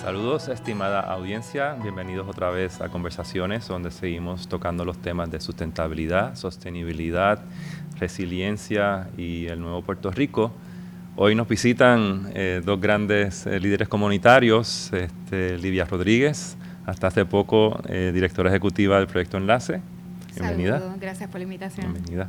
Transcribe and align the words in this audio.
Saludos, 0.00 0.48
estimada 0.48 1.00
audiencia. 1.00 1.74
Bienvenidos 1.74 2.26
otra 2.26 2.48
vez 2.48 2.80
a 2.80 2.88
Conversaciones, 2.88 3.68
donde 3.68 3.90
seguimos 3.90 4.48
tocando 4.48 4.86
los 4.86 4.96
temas 4.96 5.30
de 5.30 5.40
sustentabilidad, 5.40 6.36
sostenibilidad, 6.36 7.44
resiliencia 7.98 9.08
y 9.18 9.46
el 9.48 9.60
nuevo 9.60 9.82
Puerto 9.82 10.10
Rico. 10.10 10.52
Hoy 11.16 11.34
nos 11.34 11.46
visitan 11.46 12.32
eh, 12.34 12.62
dos 12.64 12.80
grandes 12.80 13.46
eh, 13.46 13.60
líderes 13.60 13.88
comunitarios, 13.88 14.90
este, 14.94 15.58
Livia 15.58 15.84
Rodríguez, 15.84 16.56
hasta 16.86 17.08
hace 17.08 17.26
poco 17.26 17.78
eh, 17.86 18.10
directora 18.14 18.48
ejecutiva 18.48 18.96
del 18.96 19.06
proyecto 19.06 19.36
Enlace. 19.36 19.82
Bienvenida. 20.34 20.78
Saludos, 20.78 20.98
gracias 20.98 21.28
por 21.28 21.40
la 21.40 21.44
invitación. 21.44 21.92
Bienvenida 21.92 22.26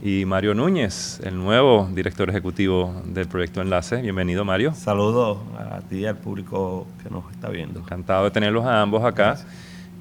y 0.00 0.24
Mario 0.24 0.54
Núñez, 0.54 1.20
el 1.24 1.36
nuevo 1.36 1.88
director 1.92 2.30
ejecutivo 2.30 3.02
del 3.04 3.26
proyecto 3.26 3.60
Enlace. 3.60 4.00
Bienvenido, 4.00 4.44
Mario. 4.44 4.72
Saludos 4.74 5.38
a 5.58 5.80
ti 5.80 5.98
y 5.98 6.06
al 6.06 6.16
público 6.16 6.86
que 7.02 7.10
nos 7.10 7.30
está 7.32 7.48
viendo. 7.48 7.80
Encantado 7.80 8.24
de 8.24 8.30
tenerlos 8.30 8.64
a 8.64 8.80
ambos 8.80 9.04
acá. 9.04 9.38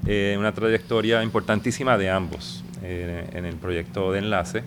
Eh, 0.05 0.35
una 0.37 0.51
trayectoria 0.51 1.23
importantísima 1.23 1.97
de 1.97 2.11
ambos 2.11 2.63
eh, 2.83 3.27
en 3.33 3.45
el 3.45 3.55
proyecto 3.55 4.11
de 4.11 4.19
Enlace. 4.19 4.63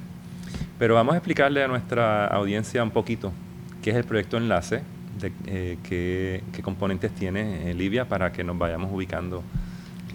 Pero 0.78 0.94
vamos 0.94 1.14
a 1.14 1.18
explicarle 1.18 1.62
a 1.62 1.68
nuestra 1.68 2.26
audiencia 2.26 2.82
un 2.82 2.90
poquito 2.90 3.32
qué 3.82 3.90
es 3.90 3.96
el 3.96 4.04
proyecto 4.04 4.36
Enlace, 4.36 4.82
de, 5.20 5.32
eh, 5.46 5.78
qué, 5.88 6.42
qué, 6.52 6.62
componentes 6.62 7.12
tiene 7.12 7.72
Livia 7.74 8.08
para 8.08 8.32
que 8.32 8.42
nos 8.42 8.58
vayamos 8.58 8.92
ubicando 8.92 9.44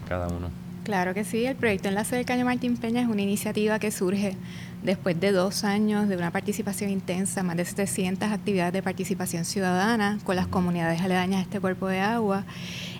cada 0.09 0.27
uno. 0.27 0.64
Claro 0.85 1.16
que 1.16 1.23
sí, 1.23 1.44
el 1.48 1.55
proyecto 1.55 1.88
Enlace 1.88 2.16
del 2.16 2.25
Caño 2.25 2.45
Martín 2.45 2.77
Peña 2.77 3.02
es 3.02 3.07
una 3.07 3.23
iniciativa 3.23 3.80
que 3.80 3.89
surge 3.89 4.38
después 4.84 5.20
de 5.20 5.31
dos 5.31 5.63
años 5.63 6.07
de 6.07 6.16
una 6.16 6.30
participación 6.30 6.91
intensa, 6.91 7.41
más 7.41 7.57
de 7.57 7.65
700 7.65 8.32
actividades 8.32 8.71
de 8.71 8.84
participación 8.84 9.46
ciudadana 9.46 10.20
con 10.24 10.35
las 10.35 10.46
comunidades 10.46 11.01
aledañas 11.01 11.40
a 11.40 11.41
este 11.41 11.59
cuerpo 11.59 11.87
de 11.87 12.01
agua 12.01 12.46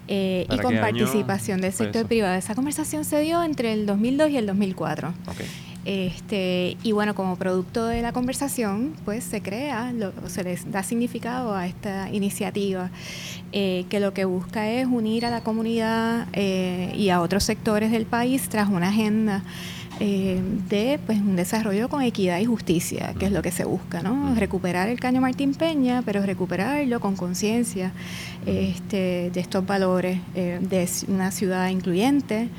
eh, 0.08 0.48
y 0.50 0.58
con 0.58 0.76
participación 0.78 1.62
del 1.62 1.74
sector 1.74 2.08
privado. 2.08 2.34
Esa 2.34 2.56
conversación 2.56 3.06
se 3.06 3.20
dio 3.22 3.44
entre 3.44 3.72
el 3.74 3.86
2002 3.86 4.31
y 4.31 4.38
el 4.38 4.48
2004. 4.48 5.14
Este, 5.86 6.78
y 6.81 6.91
bueno, 6.94 7.14
como 7.14 7.36
producto 7.36 7.86
de 7.86 8.02
la 8.02 8.11
conversación, 8.11 8.95
pues 9.05 9.23
se 9.23 9.41
crea, 9.41 9.94
se 10.25 10.44
les 10.44 10.72
da 10.72 10.81
significado 10.81 11.53
a 11.53 11.67
esta 11.67 12.09
iniciativa, 12.11 12.89
eh, 13.52 13.86
que 13.89 14.00
lo 14.00 14.11
que 14.11 14.25
busca 14.25 14.67
es 14.67 14.88
unir 14.88 15.28
a 15.28 15.30
la 15.30 15.41
comunidad 15.41 16.28
eh, 16.33 16.91
y 16.97 17.09
a 17.09 17.22
otros 17.22 17.44
sectores 17.44 17.91
del 17.91 18.08
país 18.08 18.50
tras 18.50 18.67
una 18.67 18.89
agenda 18.89 19.44
eh, 20.00 20.42
de 20.70 21.00
pues, 21.06 21.20
un 21.20 21.36
desarrollo 21.36 21.90
con 21.90 22.02
equidad 22.02 22.40
y 22.40 22.46
justicia, 22.46 23.14
que 23.18 23.28
es 23.28 23.32
lo 23.32 23.42
que 23.42 23.52
se 23.52 23.64
busca, 23.64 24.02
¿no? 24.02 24.36
Recuperar 24.36 24.90
el 24.90 25.00
caño 25.00 25.22
Martín 25.22 25.54
Peña, 25.54 26.02
pero 26.06 26.26
recuperarlo 26.26 27.00
con 27.00 27.16
conciencia 27.16 27.94
este, 28.46 29.32
de 29.32 29.40
estos 29.40 29.66
valores 29.66 30.20
eh, 30.36 30.60
de 30.62 30.88
una 31.08 31.32
ciudad 31.32 31.70
incluyente, 31.70 32.50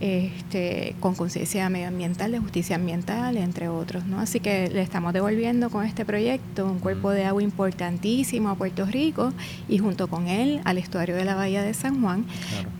este, 0.00 0.94
con 1.00 1.14
conciencia 1.14 1.68
medioambiental, 1.68 2.32
de 2.32 2.38
justicia 2.38 2.76
ambiental, 2.76 3.36
entre 3.36 3.68
otros, 3.68 4.06
¿no? 4.06 4.20
Así 4.20 4.40
que 4.40 4.68
le 4.70 4.82
estamos 4.82 5.12
devolviendo 5.12 5.70
con 5.70 5.84
este 5.84 6.04
proyecto 6.04 6.66
un 6.66 6.78
cuerpo 6.78 7.10
de 7.10 7.24
agua 7.24 7.42
importantísimo 7.42 8.50
a 8.50 8.54
Puerto 8.54 8.86
Rico 8.86 9.32
y 9.68 9.78
junto 9.78 10.08
con 10.08 10.28
él 10.28 10.60
al 10.64 10.78
estuario 10.78 11.16
de 11.16 11.24
la 11.24 11.34
Bahía 11.34 11.62
de 11.62 11.74
San 11.74 12.00
Juan, 12.00 12.24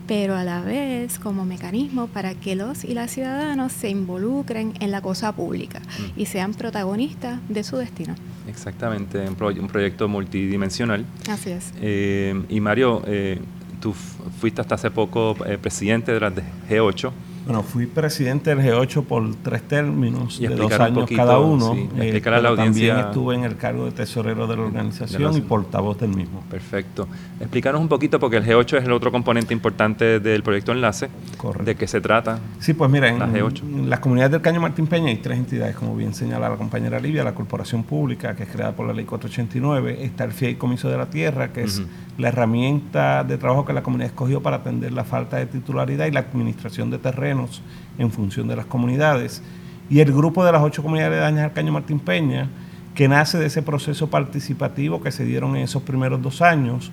pero 0.07 0.35
a 0.35 0.43
la 0.43 0.61
vez 0.61 1.19
como 1.19 1.45
mecanismo 1.45 2.07
para 2.07 2.35
que 2.35 2.55
los 2.55 2.83
y 2.83 2.93
las 2.93 3.11
ciudadanos 3.11 3.71
se 3.71 3.89
involucren 3.89 4.73
en 4.79 4.91
la 4.91 5.01
cosa 5.01 5.31
pública 5.33 5.79
mm. 5.79 6.19
y 6.19 6.25
sean 6.25 6.53
protagonistas 6.53 7.39
de 7.49 7.63
su 7.63 7.77
destino. 7.77 8.15
Exactamente, 8.47 9.19
un, 9.27 9.59
un 9.59 9.67
proyecto 9.67 10.07
multidimensional. 10.07 11.05
Así 11.29 11.51
es. 11.51 11.73
Eh, 11.81 12.43
y 12.49 12.59
Mario, 12.59 13.01
eh, 13.07 13.39
tú 13.79 13.93
fuiste 13.93 14.61
hasta 14.61 14.75
hace 14.75 14.91
poco 14.91 15.35
eh, 15.45 15.57
presidente 15.57 16.11
de 16.11 16.19
la 16.19 16.31
G8 16.31 17.11
bueno, 17.45 17.61
fui 17.61 17.85
presidente 17.85 18.55
del 18.55 18.59
G8 18.59 19.03
por 19.03 19.35
tres 19.35 19.61
términos 19.63 20.39
de 20.39 20.49
dos 20.49 20.71
años 20.73 21.09
cada 21.15 21.39
uno. 21.39 21.73
Sí, 21.73 21.89
eh, 21.97 22.21
a 22.25 22.29
la 22.41 22.49
audiencia. 22.49 22.95
También 22.95 23.07
estuve 23.07 23.35
en 23.35 23.43
el 23.43 23.55
cargo 23.55 23.85
de 23.85 23.91
tesorero 23.91 24.47
de 24.47 24.55
la 24.55 24.63
organización 24.63 25.37
y 25.37 25.41
portavoz 25.41 25.99
del 25.99 26.09
mismo. 26.09 26.43
Perfecto. 26.49 27.07
Explícanos 27.39 27.81
un 27.81 27.87
poquito, 27.87 28.19
porque 28.19 28.37
el 28.37 28.45
G8 28.45 28.79
es 28.79 28.85
el 28.85 28.91
otro 28.91 29.11
componente 29.11 29.53
importante 29.53 30.19
del 30.19 30.41
proyecto 30.41 30.71
Enlace. 30.71 31.09
Correcto. 31.37 31.65
¿De 31.65 31.75
qué 31.75 31.87
se 31.87 32.01
trata? 32.01 32.39
Sí, 32.59 32.73
pues 32.73 32.89
mira, 32.89 33.09
en, 33.09 33.21
en 33.21 33.89
las 33.89 33.99
comunidades 33.99 34.31
del 34.31 34.41
Caño 34.41 34.59
Martín 34.59 34.87
Peña 34.87 35.09
hay 35.09 35.17
tres 35.17 35.37
entidades, 35.37 35.75
como 35.75 35.95
bien 35.95 36.13
señala 36.13 36.49
la 36.49 36.55
compañera 36.55 36.99
Livia, 36.99 37.23
la 37.23 37.35
Corporación 37.35 37.83
Pública, 37.83 38.35
que 38.35 38.43
es 38.43 38.49
creada 38.49 38.71
por 38.71 38.87
la 38.87 38.93
Ley 38.93 39.05
489, 39.05 40.03
está 40.03 40.23
el 40.23 40.31
Fideicomiso 40.31 40.89
de 40.89 40.97
la 40.97 41.05
Tierra, 41.11 41.53
que 41.53 41.63
es 41.63 41.83
la 42.17 42.29
herramienta 42.29 43.23
de 43.23 43.37
trabajo 43.37 43.65
que 43.65 43.73
la 43.73 43.83
comunidad 43.83 44.07
escogió 44.07 44.41
para 44.41 44.57
atender 44.57 44.93
la 44.93 45.03
falta 45.03 45.37
de 45.37 45.45
titularidad 45.45 46.05
y 46.05 46.11
la 46.11 46.21
administración 46.21 46.89
de 46.89 46.97
terrenos 47.35 47.61
en 47.97 48.11
función 48.11 48.47
de 48.47 48.55
las 48.55 48.65
comunidades. 48.65 49.41
Y 49.89 49.99
el 49.99 50.11
grupo 50.11 50.43
de 50.43 50.51
las 50.51 50.61
ocho 50.61 50.81
comunidades 50.81 51.33
de 51.33 51.41
al 51.41 51.53
Caño 51.53 51.71
Martín 51.71 51.99
Peña, 51.99 52.49
que 52.93 53.07
nace 53.07 53.37
de 53.37 53.47
ese 53.47 53.61
proceso 53.61 54.09
participativo 54.09 55.01
que 55.01 55.11
se 55.11 55.25
dieron 55.25 55.55
en 55.55 55.63
esos 55.63 55.83
primeros 55.83 56.21
dos 56.21 56.41
años 56.41 56.91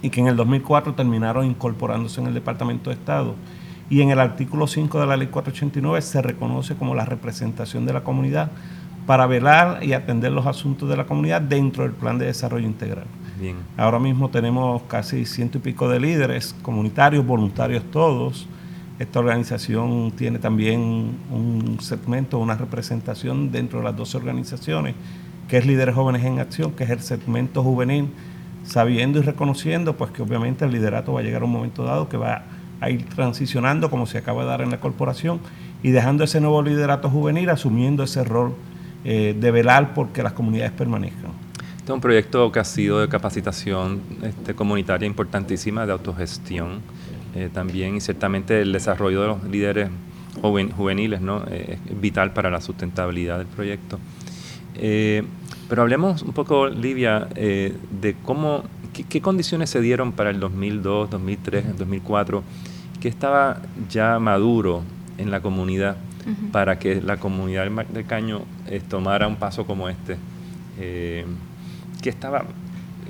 y 0.00 0.10
que 0.10 0.20
en 0.20 0.28
el 0.28 0.36
2004 0.36 0.94
terminaron 0.94 1.44
incorporándose 1.44 2.20
en 2.20 2.28
el 2.28 2.34
Departamento 2.34 2.90
de 2.90 2.94
Estado. 2.94 3.34
Y 3.90 4.00
en 4.02 4.10
el 4.10 4.20
artículo 4.20 4.66
5 4.66 5.00
de 5.00 5.06
la 5.06 5.16
Ley 5.16 5.28
489 5.28 6.02
se 6.02 6.22
reconoce 6.22 6.76
como 6.76 6.94
la 6.94 7.04
representación 7.04 7.84
de 7.86 7.92
la 7.94 8.04
comunidad 8.04 8.50
para 9.06 9.26
velar 9.26 9.82
y 9.82 9.94
atender 9.94 10.30
los 10.32 10.46
asuntos 10.46 10.88
de 10.88 10.96
la 10.96 11.06
comunidad 11.06 11.40
dentro 11.40 11.82
del 11.82 11.92
plan 11.92 12.18
de 12.18 12.26
desarrollo 12.26 12.66
integral. 12.66 13.06
Ahora 13.76 13.98
mismo 13.98 14.28
tenemos 14.28 14.82
casi 14.82 15.24
ciento 15.24 15.58
y 15.58 15.60
pico 15.60 15.88
de 15.88 16.00
líderes, 16.00 16.54
comunitarios, 16.62 17.24
voluntarios 17.24 17.84
todos. 17.90 18.46
Esta 18.98 19.20
organización 19.20 20.12
tiene 20.16 20.40
también 20.40 21.18
un 21.30 21.78
segmento, 21.80 22.38
una 22.38 22.56
representación 22.56 23.52
dentro 23.52 23.78
de 23.78 23.84
las 23.84 23.96
dos 23.96 24.16
organizaciones, 24.16 24.96
que 25.48 25.58
es 25.58 25.66
Líderes 25.66 25.94
Jóvenes 25.94 26.24
en 26.24 26.40
Acción, 26.40 26.72
que 26.72 26.82
es 26.82 26.90
el 26.90 27.00
segmento 27.00 27.62
juvenil, 27.62 28.08
sabiendo 28.64 29.20
y 29.20 29.22
reconociendo 29.22 29.96
pues 29.96 30.10
que 30.10 30.22
obviamente 30.22 30.64
el 30.64 30.72
liderato 30.72 31.12
va 31.12 31.20
a 31.20 31.22
llegar 31.22 31.42
a 31.42 31.44
un 31.44 31.52
momento 31.52 31.84
dado 31.84 32.08
que 32.08 32.16
va 32.16 32.42
a 32.80 32.90
ir 32.90 33.04
transicionando 33.08 33.88
como 33.88 34.06
se 34.06 34.18
acaba 34.18 34.42
de 34.42 34.48
dar 34.48 34.60
en 34.62 34.70
la 34.70 34.80
corporación 34.80 35.40
y 35.82 35.90
dejando 35.90 36.24
ese 36.24 36.40
nuevo 36.40 36.60
liderato 36.62 37.08
juvenil 37.08 37.50
asumiendo 37.50 38.02
ese 38.02 38.24
rol 38.24 38.54
eh, 39.04 39.36
de 39.38 39.50
velar 39.52 39.94
porque 39.94 40.22
las 40.24 40.32
comunidades 40.32 40.72
permanezcan. 40.72 41.30
Este 41.76 41.84
es 41.84 41.94
un 41.94 42.00
proyecto 42.00 42.50
que 42.52 42.58
ha 42.58 42.64
sido 42.64 43.00
de 43.00 43.08
capacitación 43.08 44.00
este, 44.22 44.54
comunitaria 44.54 45.06
importantísima, 45.06 45.86
de 45.86 45.92
autogestión 45.92 46.80
eh, 47.38 47.50
también, 47.52 47.94
y 47.94 48.00
ciertamente 48.00 48.60
el 48.60 48.72
desarrollo 48.72 49.20
de 49.22 49.28
los 49.28 49.44
líderes 49.44 49.90
juveniles 50.42 51.20
¿no? 51.20 51.44
Eh, 51.48 51.78
es 51.88 52.00
vital 52.00 52.32
para 52.32 52.50
la 52.50 52.60
sustentabilidad 52.60 53.38
del 53.38 53.46
proyecto. 53.46 54.00
Eh, 54.74 55.22
pero 55.68 55.82
hablemos 55.82 56.22
un 56.22 56.32
poco, 56.32 56.66
Livia, 56.66 57.28
de 57.36 58.16
cómo, 58.24 58.64
qué, 59.08 59.20
condiciones 59.20 59.70
se 59.70 59.80
dieron 59.80 60.10
para 60.12 60.30
el 60.30 60.40
2002, 60.40 61.10
2003, 61.10 61.78
2004, 61.78 62.42
que 63.00 63.08
estaba 63.08 63.62
ya 63.88 64.18
maduro 64.18 64.82
en 65.18 65.30
la 65.30 65.40
comunidad 65.40 65.96
para 66.50 66.78
que 66.78 67.00
la 67.00 67.18
comunidad 67.18 67.70
del 67.70 68.06
Caño 68.06 68.42
tomara 68.88 69.28
un 69.28 69.36
paso 69.36 69.64
como 69.64 69.88
este 69.88 70.16
que 70.76 72.10
estaba 72.10 72.44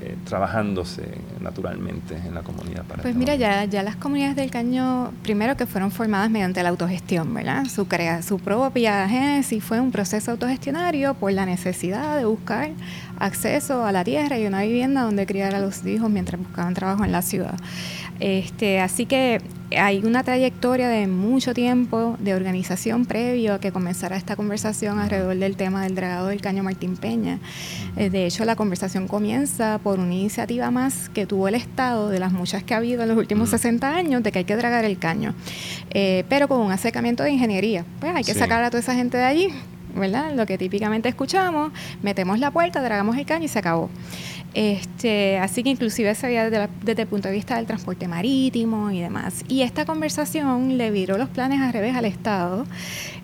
eh, 0.01 0.15
trabajándose 0.25 1.03
naturalmente 1.41 2.15
en 2.15 2.33
la 2.33 2.41
comunidad. 2.41 2.85
Para 2.85 3.01
pues 3.01 3.15
mira, 3.15 3.35
ya, 3.35 3.65
ya 3.65 3.83
las 3.83 3.95
comunidades 3.95 4.35
del 4.35 4.49
caño, 4.49 5.11
primero 5.23 5.57
que 5.57 5.65
fueron 5.65 5.91
formadas 5.91 6.29
mediante 6.29 6.63
la 6.63 6.69
autogestión, 6.69 7.33
¿verdad? 7.33 7.65
Su, 7.65 7.87
crea, 7.87 8.21
su 8.21 8.39
propia 8.39 9.07
génesis 9.09 9.63
fue 9.63 9.79
un 9.81 9.91
proceso 9.91 10.31
autogestionario 10.31 11.15
por 11.15 11.31
la 11.33 11.45
necesidad 11.45 12.17
de 12.17 12.25
buscar 12.25 12.71
acceso 13.19 13.85
a 13.85 13.91
la 13.91 14.03
tierra 14.03 14.39
y 14.39 14.45
una 14.47 14.61
vivienda 14.61 15.01
donde 15.01 15.25
criar 15.25 15.53
a 15.53 15.59
los 15.59 15.85
hijos 15.85 16.09
mientras 16.09 16.41
buscaban 16.41 16.73
trabajo 16.73 17.03
en 17.03 17.11
la 17.11 17.21
ciudad. 17.21 17.55
Este, 18.19 18.79
así 18.79 19.05
que 19.05 19.41
hay 19.77 19.99
una 20.03 20.23
trayectoria 20.23 20.89
de 20.89 21.07
mucho 21.07 21.53
tiempo 21.53 22.17
de 22.19 22.33
organización 22.33 23.05
previo 23.05 23.53
a 23.53 23.59
que 23.59 23.71
comenzara 23.71 24.17
esta 24.17 24.35
conversación 24.35 24.99
alrededor 24.99 25.35
del 25.35 25.55
tema 25.55 25.83
del 25.83 25.95
dragado 25.95 26.27
del 26.27 26.41
caño 26.41 26.63
Martín 26.63 26.97
Peña. 26.97 27.39
Eh, 27.95 28.09
de 28.09 28.25
hecho, 28.25 28.45
la 28.45 28.55
conversación 28.55 29.07
comienza 29.07 29.79
por 29.83 29.99
una 29.99 30.13
iniciativa 30.13 30.71
más 30.71 31.09
que 31.09 31.25
tuvo 31.25 31.47
el 31.47 31.55
Estado, 31.55 32.09
de 32.09 32.19
las 32.19 32.31
muchas 32.31 32.63
que 32.63 32.73
ha 32.73 32.77
habido 32.77 33.03
en 33.03 33.09
los 33.09 33.17
últimos 33.17 33.49
60 33.49 33.95
años, 33.95 34.23
de 34.23 34.31
que 34.31 34.39
hay 34.39 34.45
que 34.45 34.55
dragar 34.55 34.85
el 34.85 34.97
caño, 34.97 35.33
eh, 35.91 36.25
pero 36.29 36.47
con 36.47 36.59
un 36.61 36.71
acercamiento 36.71 37.23
de 37.23 37.31
ingeniería. 37.31 37.85
Pues 37.99 38.15
hay 38.15 38.23
que 38.23 38.33
sacar 38.33 38.63
a 38.63 38.69
toda 38.69 38.81
esa 38.81 38.95
gente 38.95 39.17
de 39.17 39.23
allí, 39.23 39.49
¿verdad? 39.99 40.33
Lo 40.33 40.45
que 40.45 40.57
típicamente 40.57 41.09
escuchamos, 41.09 41.71
metemos 42.01 42.39
la 42.39 42.51
puerta, 42.51 42.83
tragamos 42.83 43.17
el 43.17 43.25
caño 43.25 43.45
y 43.45 43.47
se 43.47 43.59
acabó. 43.59 43.89
Este, 44.53 45.37
así 45.37 45.61
que 45.61 45.69
inclusive 45.69 46.15
se 46.15 46.25
veía 46.25 46.49
desde, 46.49 46.69
desde, 46.83 47.03
el 47.03 47.07
punto 47.07 47.27
de 47.27 47.35
vista 47.35 47.57
del 47.57 47.67
transporte 47.67 48.07
marítimo 48.07 48.89
y 48.89 48.99
demás. 48.99 49.43
Y 49.47 49.61
esta 49.61 49.85
conversación 49.85 50.77
le 50.77 50.89
viró 50.89 51.17
los 51.17 51.29
planes 51.29 51.61
al 51.61 51.71
revés 51.71 51.95
al 51.95 52.05
Estado. 52.05 52.65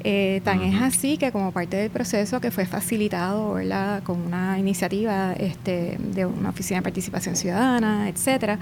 Eh, 0.03 0.41
tan 0.43 0.61
es 0.61 0.79
así 0.79 1.17
que 1.17 1.31
como 1.31 1.51
parte 1.51 1.77
del 1.77 1.89
proceso 1.89 2.39
que 2.39 2.51
fue 2.51 2.67
facilitado 2.67 3.55
¿verdad? 3.55 4.03
con 4.03 4.21
una 4.21 4.59
iniciativa 4.59 5.33
este, 5.33 5.97
de 5.99 6.27
una 6.27 6.49
oficina 6.49 6.79
de 6.79 6.83
participación 6.83 7.35
ciudadana, 7.35 8.07
etcétera, 8.07 8.59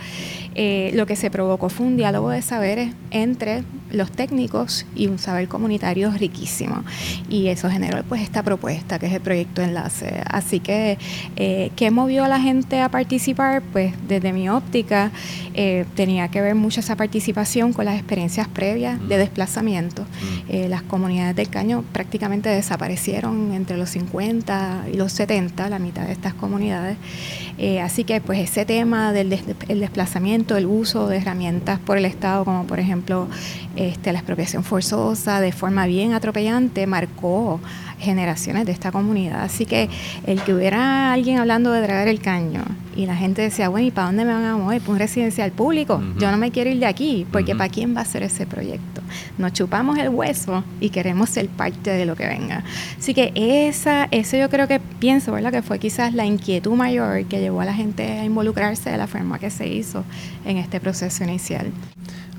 eh, 0.56 0.92
lo 0.94 1.06
que 1.06 1.18
se 1.18 1.30
provocó 1.30 1.68
fue 1.68 1.86
un 1.86 1.98
diálogo 1.98 2.30
de 2.30 2.42
saberes 2.42 2.94
entre 3.12 3.64
los 3.92 4.10
técnicos 4.10 4.86
y 4.96 5.08
un 5.08 5.20
saber 5.20 5.50
comunitario 5.50 6.12
riquísimo. 6.12 6.86
Y 7.30 7.48
eso 7.48 7.70
generó 7.70 8.03
pues 8.08 8.22
esta 8.22 8.44
propuesta 8.44 9.00
que 9.00 9.08
es 9.08 9.14
el 9.14 9.22
proyecto 9.22 9.62
Enlace. 9.62 10.22
Así 10.28 10.60
que, 10.60 10.98
eh, 11.36 11.72
¿qué 11.76 11.92
movió 11.92 12.24
a 12.24 12.28
la 12.28 12.40
gente? 12.40 12.74
a 12.82 12.90
participar, 12.90 13.62
pues 13.72 13.94
desde 14.08 14.34
mi 14.34 14.50
óptica 14.50 15.12
eh, 15.54 15.86
tenía 15.96 16.28
que 16.30 16.42
ver 16.42 16.56
mucho 16.56 16.80
esa 16.80 16.96
participación 16.96 17.74
con 17.74 17.86
las 17.86 17.96
experiencias 17.96 18.48
previas 18.48 19.00
de 19.08 19.18
desplazamiento. 19.18 20.06
Eh, 20.50 20.68
las 20.70 20.82
comunidades 20.84 21.36
del 21.36 21.50
Caño 21.50 21.84
prácticamente 21.92 22.50
desaparecieron 22.50 23.54
entre 23.54 23.78
los 23.78 23.90
50 23.90 24.86
y 24.92 24.98
los 24.98 25.12
70, 25.14 25.70
la 25.70 25.80
mitad 25.80 26.06
de 26.06 26.14
estas 26.14 26.34
comunidades. 26.34 26.98
Eh, 27.58 27.82
así 27.82 28.04
que 28.04 28.20
pues 28.20 28.40
ese 28.40 28.66
tema 28.66 29.14
del 29.14 29.30
desplazamiento, 29.30 30.58
el 30.58 30.66
uso 30.66 31.08
de 31.08 31.18
herramientas 31.18 31.80
por 31.80 31.98
el 31.98 32.06
Estado, 32.06 32.46
como 32.46 32.66
por 32.66 32.80
ejemplo 32.80 33.28
este, 33.76 34.12
la 34.12 34.20
expropiación 34.20 34.64
forzosa, 34.64 35.40
de 35.40 35.52
forma 35.52 35.86
bien 35.86 36.14
atropellante, 36.14 36.88
marcó 36.88 37.60
generaciones 38.04 38.66
de 38.66 38.72
esta 38.72 38.92
comunidad. 38.92 39.44
Así 39.44 39.66
que 39.66 39.90
el 40.26 40.42
que 40.44 40.54
hubiera 40.54 41.14
alguien 41.14 41.40
hablando 41.40 41.72
de 41.72 41.82
dragar 41.82 42.08
el 42.08 42.20
caño 42.20 42.64
y 42.96 43.06
la 43.06 43.16
gente 43.16 43.42
decía, 43.42 43.70
bueno, 43.70 43.88
¿y 43.88 43.92
para 43.92 44.08
dónde 44.08 44.26
me 44.26 44.34
van 44.34 44.46
a 44.46 44.58
mover? 44.58 44.82
¿Para 44.82 44.94
un 44.94 45.00
residencial 45.00 45.52
público? 45.52 46.02
Yo 46.20 46.30
no 46.32 46.38
me 46.38 46.52
quiero 46.52 46.70
ir 46.70 46.80
de 46.80 46.86
aquí, 46.86 47.26
porque 47.32 47.56
¿para 47.56 47.70
quién 47.70 47.96
va 47.96 48.02
a 48.02 48.06
ser 48.06 48.24
ese 48.24 48.46
proyecto? 48.46 49.02
Nos 49.38 49.54
chupamos 49.54 49.98
el 49.98 50.10
hueso 50.10 50.64
y 50.80 50.90
queremos 50.90 51.30
ser 51.30 51.48
parte 51.48 51.92
de 51.92 52.06
lo 52.06 52.16
que 52.16 52.28
venga. 52.28 52.64
Así 52.98 53.14
que 53.14 53.32
esa, 53.36 54.08
eso 54.12 54.38
yo 54.38 54.50
creo 54.50 54.68
que 54.68 54.80
pienso, 54.80 55.32
¿verdad? 55.32 55.52
Que 55.52 55.62
fue 55.62 55.80
quizás 55.80 56.14
la 56.14 56.26
inquietud 56.26 56.74
mayor 56.74 57.26
que 57.26 57.40
llevó 57.40 57.62
a 57.62 57.66
la 57.66 57.74
gente 57.74 58.04
a 58.04 58.26
involucrarse 58.26 58.92
de 58.92 58.98
la 58.98 59.08
forma 59.08 59.40
que 59.40 59.50
se 59.50 59.68
hizo 59.68 60.04
en 60.46 60.58
este 60.58 60.80
proceso 60.80 61.24
inicial. 61.24 61.72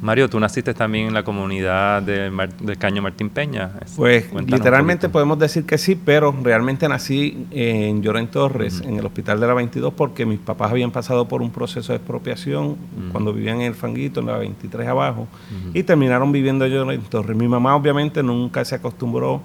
Mario, 0.04 0.28
tú 0.28 0.38
naciste 0.38 0.74
también 0.74 1.06
en 1.06 1.14
la 1.14 1.22
comunidad 1.22 2.02
de 2.02 2.30
del 2.60 2.76
Caño 2.76 3.00
Martín 3.00 3.30
Peña. 3.30 3.70
Pues 3.96 4.30
literalmente 4.46 5.08
podemos 5.08 5.38
decir 5.38 5.64
que 5.64 5.78
sí, 5.78 5.94
pero 5.96 6.34
realmente 6.42 6.86
nací 6.86 7.46
en 7.50 8.02
Lloren 8.02 8.26
Torres, 8.26 8.82
en 8.84 8.98
el 8.98 9.06
Hospital 9.06 9.40
de 9.40 9.46
la 9.46 9.54
22, 9.54 9.94
porque 9.94 10.26
mis 10.26 10.40
papás 10.40 10.72
habían 10.72 10.90
pasado 10.90 11.26
por 11.26 11.40
un 11.40 11.50
proceso 11.50 11.94
de 11.94 11.96
expropiación 11.96 12.76
cuando 13.12 13.32
vivían 13.32 13.62
en 13.62 13.68
el 13.68 13.74
Fanguito, 13.74 14.20
en 14.20 14.26
la 14.26 14.36
23 14.36 14.86
abajo, 14.88 15.26
y 15.72 15.82
terminaron 15.84 16.32
viviendo 16.32 16.66
en 16.66 16.72
Lloren 16.72 17.00
Torres. 17.04 17.34
Mi 17.34 17.48
mamá 17.48 17.74
obviamente 17.74 18.22
nunca 18.22 18.62
se 18.66 18.74
acostumbró 18.74 19.40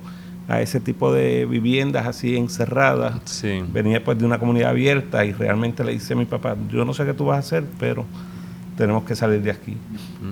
a 0.50 0.62
ese 0.62 0.81
tipo 0.81 1.13
de 1.13 1.45
viviendas 1.45 2.05
así 2.05 2.35
encerradas. 2.35 3.45
Venía 3.71 4.03
pues 4.03 4.17
de 4.17 4.25
una 4.25 4.39
comunidad 4.39 4.71
abierta 4.71 5.23
y 5.23 5.31
realmente 5.31 5.85
le 5.85 5.94
dice 5.94 6.12
a 6.12 6.15
mi 6.17 6.25
papá, 6.25 6.57
yo 6.69 6.83
no 6.83 6.94
sé 6.94 7.05
qué 7.05 7.13
tú 7.13 7.23
vas 7.23 7.38
a 7.38 7.39
hacer, 7.39 7.63
pero 7.79 8.05
tenemos 8.79 9.03
que 9.03 9.13
salir 9.13 9.41
de 9.41 9.51
aquí. 9.51 9.75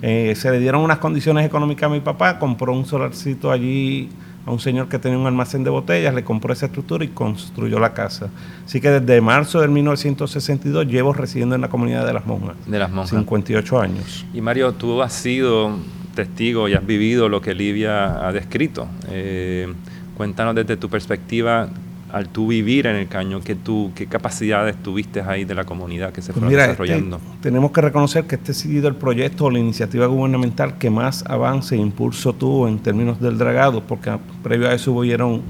Eh, 0.02 0.34
se 0.38 0.50
le 0.50 0.60
dieron 0.60 0.82
unas 0.82 1.00
condiciones 1.00 1.46
económicas 1.46 1.90
a 1.90 1.94
mi 1.94 2.00
papá, 2.00 2.40
compró 2.40 2.72
un 2.72 2.86
solarcito 2.86 3.52
allí 3.52 4.08
a 4.46 4.52
un 4.52 4.60
señor 4.62 4.88
que 4.88 4.98
tenía 5.00 5.18
un 5.18 5.28
almacén 5.28 5.66
de 5.66 5.70
botellas, 5.70 6.16
le 6.16 6.24
compró 6.24 6.54
esa 6.54 6.68
estructura 6.68 7.04
y 7.04 7.10
construyó 7.10 7.78
la 7.78 7.94
casa. 7.94 8.30
Así 8.66 8.80
que 8.80 8.90
desde 8.90 9.20
marzo 9.20 9.60
del 9.60 9.70
1962 9.72 10.88
llevo 10.88 11.12
residiendo 11.12 11.56
en 11.56 11.62
la 11.62 11.68
comunidad 11.68 12.08
de 12.08 12.14
las 12.14 12.26
monjas. 12.26 12.56
De 12.66 12.80
las 12.80 12.90
monjas. 12.90 13.10
58 13.10 13.82
años. 13.82 14.26
Y 14.34 14.40
Mario, 14.40 14.72
tú 14.72 15.02
has 15.02 15.12
sido 15.12 15.76
testigo 16.16 16.70
y 16.70 16.74
has 16.74 16.86
vivido 16.86 17.28
lo 17.28 17.42
que 17.42 17.54
Livia 17.54 18.26
ha 18.26 18.32
descrito. 18.32 18.88
Eh, 19.10 19.68
cuéntanos 20.16 20.56
desde 20.56 20.78
tu 20.78 20.90
perspectiva 20.90 21.68
al 22.12 22.30
tú 22.30 22.48
vivir 22.48 22.88
en 22.88 22.96
el 22.96 23.08
caño, 23.08 23.42
¿qué, 23.42 23.56
tú, 23.56 23.92
qué 23.94 24.08
capacidades 24.08 24.82
tuviste 24.82 25.22
ahí 25.22 25.44
de 25.44 25.54
la 25.54 25.66
comunidad 25.66 26.14
que 26.14 26.22
se 26.22 26.32
pues 26.32 26.46
fue 26.46 26.54
este, 26.54 26.68
desarrollando? 26.68 27.20
tenemos 27.42 27.72
que 27.72 27.82
reconocer 27.82 28.26
que 28.26 28.36
este 28.36 28.54
ha 28.54 28.56
sido 28.56 28.88
el 28.88 28.96
proyecto 28.96 29.46
o 29.46 29.52
la 29.52 29.60
iniciativa 29.60 30.06
gubernamental 30.06 30.78
que 30.78 30.90
más 30.90 31.26
avance 31.28 31.76
e 31.76 31.80
impulso 31.80 32.34
tuvo 32.34 32.68
en 32.68 32.80
términos 32.80 33.20
del 33.20 33.38
dragado, 33.38 33.84
porque 33.84 34.12
previo 34.42 34.70
a 34.70 34.74
eso 34.74 34.94
hubieron 34.94 35.42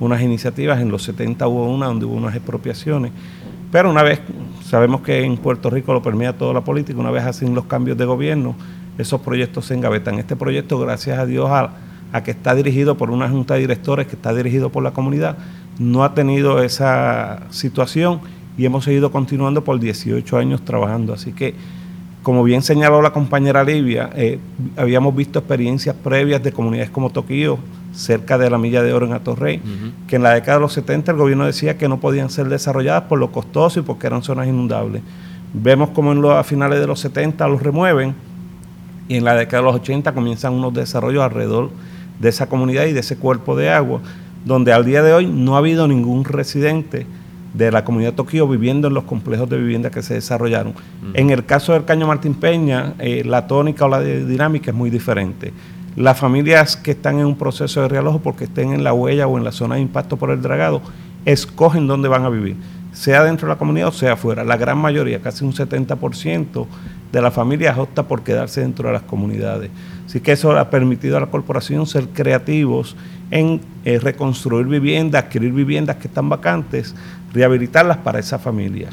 unas 0.00 0.22
iniciativas, 0.22 0.80
en 0.80 0.90
los 0.90 1.02
70 1.02 1.46
hubo 1.48 1.68
una 1.72 1.86
donde 1.86 2.06
hubo 2.06 2.14
unas 2.14 2.34
expropiaciones, 2.34 3.12
pero 3.70 3.90
una 3.90 4.02
vez, 4.02 4.20
sabemos 4.64 5.02
que 5.02 5.22
en 5.22 5.36
Puerto 5.36 5.68
Rico 5.68 5.92
lo 5.92 6.02
permite 6.02 6.32
toda 6.32 6.54
la 6.54 6.62
política, 6.62 6.98
una 6.98 7.10
vez 7.10 7.24
hacen 7.24 7.54
los 7.54 7.66
cambios 7.66 7.98
de 7.98 8.04
gobierno, 8.04 8.54
esos 8.96 9.20
proyectos 9.20 9.66
se 9.66 9.74
engavetan. 9.74 10.18
Este 10.18 10.36
proyecto, 10.36 10.78
gracias 10.78 11.18
a 11.18 11.26
Dios, 11.26 11.50
a, 11.50 11.72
a 12.12 12.22
que 12.22 12.30
está 12.30 12.54
dirigido 12.54 12.96
por 12.96 13.10
una 13.10 13.28
junta 13.28 13.54
de 13.54 13.60
directores, 13.60 14.06
que 14.06 14.16
está 14.16 14.32
dirigido 14.32 14.70
por 14.70 14.82
la 14.82 14.92
comunidad, 14.92 15.36
no 15.78 16.04
ha 16.04 16.14
tenido 16.14 16.62
esa 16.62 17.40
situación 17.50 18.20
y 18.58 18.64
hemos 18.64 18.84
seguido 18.84 19.10
continuando 19.10 19.64
por 19.64 19.78
18 19.78 20.38
años 20.38 20.62
trabajando. 20.64 21.12
Así 21.12 21.32
que, 21.32 21.54
como 22.22 22.42
bien 22.42 22.62
señaló 22.62 23.02
la 23.02 23.12
compañera 23.12 23.62
Livia, 23.62 24.10
eh, 24.16 24.38
habíamos 24.76 25.14
visto 25.14 25.38
experiencias 25.38 25.94
previas 25.94 26.42
de 26.42 26.52
comunidades 26.52 26.90
como 26.90 27.10
Toquío, 27.10 27.58
cerca 27.92 28.36
de 28.38 28.50
la 28.50 28.58
milla 28.58 28.82
de 28.82 28.92
oro 28.92 29.06
en 29.06 29.12
Atorrey, 29.12 29.60
que 30.06 30.16
en 30.16 30.22
la 30.22 30.34
década 30.34 30.58
de 30.58 30.60
los 30.60 30.72
70 30.74 31.12
el 31.12 31.18
gobierno 31.18 31.46
decía 31.46 31.78
que 31.78 31.88
no 31.88 31.98
podían 31.98 32.28
ser 32.28 32.48
desarrolladas 32.48 33.04
por 33.04 33.18
lo 33.18 33.32
costoso 33.32 33.80
y 33.80 33.82
porque 33.82 34.06
eran 34.06 34.22
zonas 34.22 34.46
inundables. 34.46 35.02
Vemos 35.54 35.90
como 35.90 36.12
en 36.12 36.20
los, 36.20 36.32
a 36.32 36.44
finales 36.44 36.80
de 36.80 36.86
los 36.86 37.00
70 37.00 37.46
los 37.48 37.62
remueven 37.62 38.14
y 39.08 39.16
en 39.16 39.24
la 39.24 39.34
década 39.34 39.62
de 39.62 39.68
los 39.68 39.76
80 39.76 40.12
comienzan 40.12 40.52
unos 40.52 40.74
desarrollos 40.74 41.22
alrededor 41.22 41.70
de 42.18 42.28
esa 42.28 42.48
comunidad 42.48 42.84
y 42.86 42.92
de 42.92 43.00
ese 43.00 43.16
cuerpo 43.16 43.56
de 43.56 43.70
agua 43.70 44.00
donde 44.46 44.72
al 44.72 44.84
día 44.84 45.02
de 45.02 45.12
hoy 45.12 45.26
no 45.26 45.56
ha 45.56 45.58
habido 45.58 45.88
ningún 45.88 46.24
residente 46.24 47.04
de 47.52 47.72
la 47.72 47.84
comunidad 47.84 48.12
de 48.12 48.16
Tokio 48.16 48.46
viviendo 48.46 48.86
en 48.86 48.94
los 48.94 49.02
complejos 49.02 49.50
de 49.50 49.58
vivienda 49.58 49.90
que 49.90 50.02
se 50.02 50.14
desarrollaron. 50.14 50.72
En 51.14 51.30
el 51.30 51.44
caso 51.44 51.72
del 51.72 51.84
Caño 51.84 52.06
Martín 52.06 52.34
Peña, 52.34 52.94
eh, 53.00 53.24
la 53.24 53.48
tónica 53.48 53.86
o 53.86 53.88
la 53.88 54.00
dinámica 54.00 54.70
es 54.70 54.76
muy 54.76 54.88
diferente. 54.88 55.52
Las 55.96 56.18
familias 56.18 56.76
que 56.76 56.92
están 56.92 57.18
en 57.18 57.26
un 57.26 57.36
proceso 57.36 57.82
de 57.82 57.88
realojo 57.88 58.20
porque 58.20 58.44
estén 58.44 58.72
en 58.72 58.84
la 58.84 58.92
huella 58.92 59.26
o 59.26 59.36
en 59.36 59.42
la 59.42 59.50
zona 59.50 59.74
de 59.74 59.80
impacto 59.80 60.16
por 60.16 60.30
el 60.30 60.40
dragado, 60.40 60.80
escogen 61.24 61.88
dónde 61.88 62.08
van 62.08 62.24
a 62.24 62.28
vivir, 62.28 62.54
sea 62.92 63.24
dentro 63.24 63.48
de 63.48 63.54
la 63.54 63.58
comunidad 63.58 63.88
o 63.88 63.92
sea 63.92 64.16
fuera. 64.16 64.44
La 64.44 64.56
gran 64.56 64.78
mayoría, 64.78 65.20
casi 65.20 65.44
un 65.44 65.54
70% 65.54 66.66
de 67.12 67.22
las 67.22 67.32
familias 67.32 67.78
opta 67.78 68.02
por 68.02 68.22
quedarse 68.22 68.60
dentro 68.60 68.88
de 68.88 68.94
las 68.94 69.02
comunidades. 69.02 69.70
Así 70.06 70.20
que 70.20 70.32
eso 70.32 70.56
ha 70.56 70.70
permitido 70.70 71.16
a 71.16 71.20
la 71.20 71.26
corporación 71.26 71.86
ser 71.86 72.08
creativos 72.08 72.96
en 73.30 73.60
eh, 73.84 73.98
reconstruir 73.98 74.66
viviendas, 74.66 75.24
adquirir 75.24 75.52
viviendas 75.52 75.96
que 75.96 76.08
están 76.08 76.28
vacantes, 76.28 76.94
rehabilitarlas 77.32 77.98
para 77.98 78.18
esa 78.18 78.38
familia. 78.38 78.88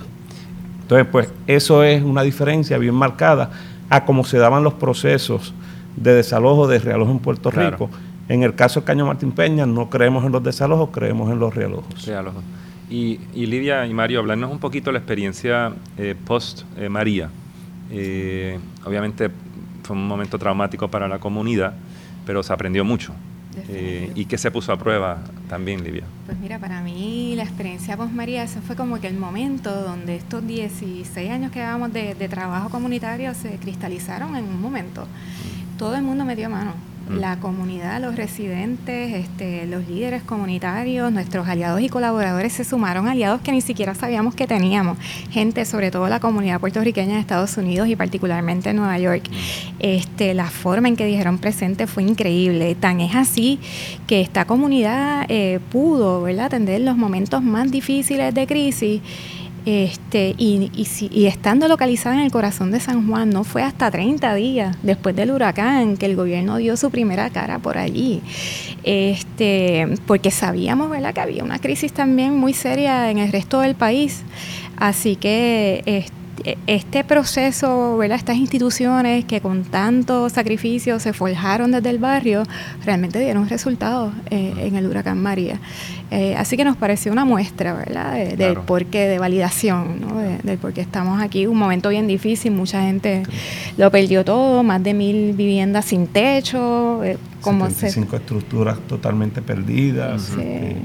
Entonces, 0.82 1.08
pues 1.12 1.30
eso 1.48 1.84
es 1.84 2.04
una 2.04 2.24
diferencia 2.24 2.78
bien 2.78 2.96
marcada 2.96 3.52
a 3.90 4.06
cómo 4.06 4.24
se 4.24 4.38
daban 4.38 4.64
los 4.64 4.74
procesos 4.74 5.54
de 5.96 6.14
desalojo 6.14 6.68
de 6.68 6.80
realojos 6.80 7.14
en 7.14 7.20
Puerto 7.20 7.52
Rico. 7.52 7.90
En 8.30 8.44
el 8.44 8.56
caso 8.56 8.80
de 8.80 8.86
Caño 8.86 9.06
Martín 9.06 9.32
Peña, 9.32 9.66
no 9.66 9.90
creemos 9.90 10.26
en 10.26 10.32
los 10.32 10.44
desalojos, 10.44 10.90
creemos 10.92 11.32
en 11.32 11.40
los 11.40 11.54
realojos. 11.54 11.94
Y, 12.90 13.20
y 13.34 13.46
Lidia 13.46 13.86
y 13.86 13.94
Mario, 13.94 14.20
hablarnos 14.20 14.52
un 14.52 14.60
poquito 14.60 14.90
de 14.90 14.94
la 14.94 15.00
experiencia 15.00 15.74
eh, 15.98 16.16
post 16.26 16.64
eh, 16.78 16.90
María. 17.94 18.60
obviamente 18.86 19.30
fue 19.84 19.96
un 19.96 20.08
momento 20.08 20.40
traumático 20.40 20.90
para 20.90 21.08
la 21.08 21.20
comunidad, 21.20 21.74
pero 22.26 22.42
se 22.44 22.54
aprendió 22.54 22.86
mucho. 22.86 23.14
Eh, 23.70 24.12
¿Y 24.16 24.26
qué 24.26 24.38
se 24.38 24.50
puso 24.50 24.72
a 24.72 24.78
prueba 24.78 25.20
también, 25.48 25.84
Livia? 25.84 26.06
Pues 26.26 26.40
mira, 26.40 26.58
para 26.58 26.82
mí 26.82 27.34
la 27.36 27.44
experiencia 27.44 27.96
post 27.96 28.12
María, 28.12 28.44
ese 28.44 28.62
fue 28.62 28.76
como 28.76 29.00
que 29.00 29.08
el 29.08 29.18
momento 29.18 29.84
donde 29.84 30.16
estos 30.16 30.46
16 30.46 31.30
años 31.30 31.52
que 31.52 31.60
llevábamos 31.60 31.94
de, 31.94 32.16
de 32.16 32.30
trabajo 32.30 32.70
comunitario 32.70 33.34
se 33.36 33.58
cristalizaron 33.58 34.36
en 34.36 34.46
un 34.46 34.60
momento. 34.60 35.04
Mm. 35.04 35.78
Todo 35.78 35.96
el 35.96 36.02
mundo 36.02 36.26
metió 36.26 36.50
mano 36.50 36.74
Mm. 37.10 37.18
la 37.18 37.38
comunidad, 37.40 38.02
los 38.02 38.16
residentes, 38.16 39.14
este, 39.14 39.66
los 39.66 39.88
líderes 39.88 40.24
comunitarios, 40.24 41.12
nuestros 41.12 41.48
aliados 41.48 41.82
y 41.82 41.90
colaboradores 41.90 42.54
se 42.54 42.64
sumaron, 42.64 43.08
aliados 43.08 43.42
que 43.42 43.52
ni 43.52 43.62
siquiera 43.62 43.94
sabíamos 43.94 44.36
que 44.36 44.48
teníamos, 44.48 44.98
gente, 45.30 45.66
sobre 45.66 45.92
todo 45.92 46.08
la 46.08 46.20
comunidad 46.20 46.60
puertorriqueña 46.60 47.16
de 47.16 47.20
Estados 47.20 47.58
Unidos 47.58 47.88
y 47.90 47.96
particularmente 47.96 48.70
en 48.70 48.78
Nueva 48.78 48.98
York. 49.00 49.30
Mm. 49.30 49.34
Este, 49.80 50.34
la 50.34 50.46
forma 50.46 50.88
en 50.88 50.96
que 50.96 51.06
dijeron 51.06 51.40
presente 51.40 51.88
fue 51.88 52.04
increíble, 52.04 52.76
tan 52.76 53.02
es 53.02 53.16
así 53.16 53.60
que 54.08 54.22
esta 54.22 54.46
comunidad 54.46 55.26
eh, 55.28 55.60
pudo 55.72 56.22
¿verdad? 56.22 56.46
atender 56.46 56.82
los 56.82 56.96
momentos 56.96 57.44
más 57.44 57.70
difíciles 57.70 58.34
de 58.34 58.48
crisis 58.48 59.02
Este, 59.66 60.36
y, 60.38 60.72
y, 60.76 61.26
estando 61.26 61.70
localizada 61.70 62.16
en 62.16 62.22
el 62.22 62.32
corazón 62.32 62.72
de 62.72 62.82
San 62.82 63.08
Juan, 63.08 63.30
no 63.30 63.46
fue 63.46 63.64
hasta 63.64 63.90
30 63.90 64.36
días 64.36 64.78
después 64.84 65.16
del 65.16 65.32
huracán 65.32 65.96
que 65.96 66.06
el 66.06 66.18
gobierno 66.18 66.58
dio 66.58 66.76
su 66.76 66.92
primera 66.92 67.30
cara 67.30 67.60
por 67.60 67.78
allí. 67.78 68.22
Este, 68.84 69.88
porque 70.06 70.32
sabíamos 70.32 70.90
¿verdad? 70.90 71.14
que 71.14 71.22
había 71.22 71.44
una 71.46 71.60
crisis 71.60 71.94
también 71.94 72.38
muy 72.38 72.54
seria 72.54 73.10
en 73.10 73.20
el 73.20 73.32
resto 73.32 73.62
del 73.62 73.76
país. 73.76 74.24
Así 74.76 75.16
que 75.16 75.82
este, 75.86 76.23
este 76.68 77.04
proceso, 77.04 77.98
¿verdad? 77.98 78.18
estas 78.18 78.38
instituciones 78.38 79.26
que 79.26 79.40
con 79.42 79.64
tanto 79.64 80.30
sacrificio 80.30 81.00
se 81.00 81.14
forjaron 81.14 81.72
desde 81.72 81.90
el 81.90 82.00
barrio, 82.00 82.44
realmente 82.86 83.20
dieron 83.20 83.48
resultados 83.48 84.14
eh, 84.30 84.54
en 84.58 84.76
el 84.76 84.88
huracán 84.88 85.22
María. 85.22 85.60
Eh, 86.12 86.36
así 86.36 86.58
que 86.58 86.64
nos 86.64 86.78
pareció 86.78 87.12
una 87.12 87.26
muestra 87.26 87.74
¿verdad? 87.74 88.36
del 88.36 88.58
porqué, 88.58 89.08
de 89.08 89.20
validación, 89.20 90.02
¿no? 90.02 90.18
del 90.18 90.58
por 90.58 90.74
qué 90.74 90.82
estamos 90.82 91.22
aquí. 91.22 91.48
Un 91.48 91.58
momento 91.58 91.90
bien 91.90 92.08
difícil, 92.08 92.52
mucha 92.52 92.82
gente 92.82 93.24
lo 93.78 93.90
perdió 93.92 94.26
todo, 94.26 94.64
más 94.64 94.84
de 94.84 94.94
mil 94.94 95.34
viviendas 95.34 95.86
sin 95.86 96.08
techo. 96.08 97.04
Eh, 97.04 97.18
como 97.42 97.70
cinco 97.70 98.16
estructuras 98.16 98.78
totalmente 98.88 99.42
perdidas. 99.42 100.30
Este, 100.30 100.78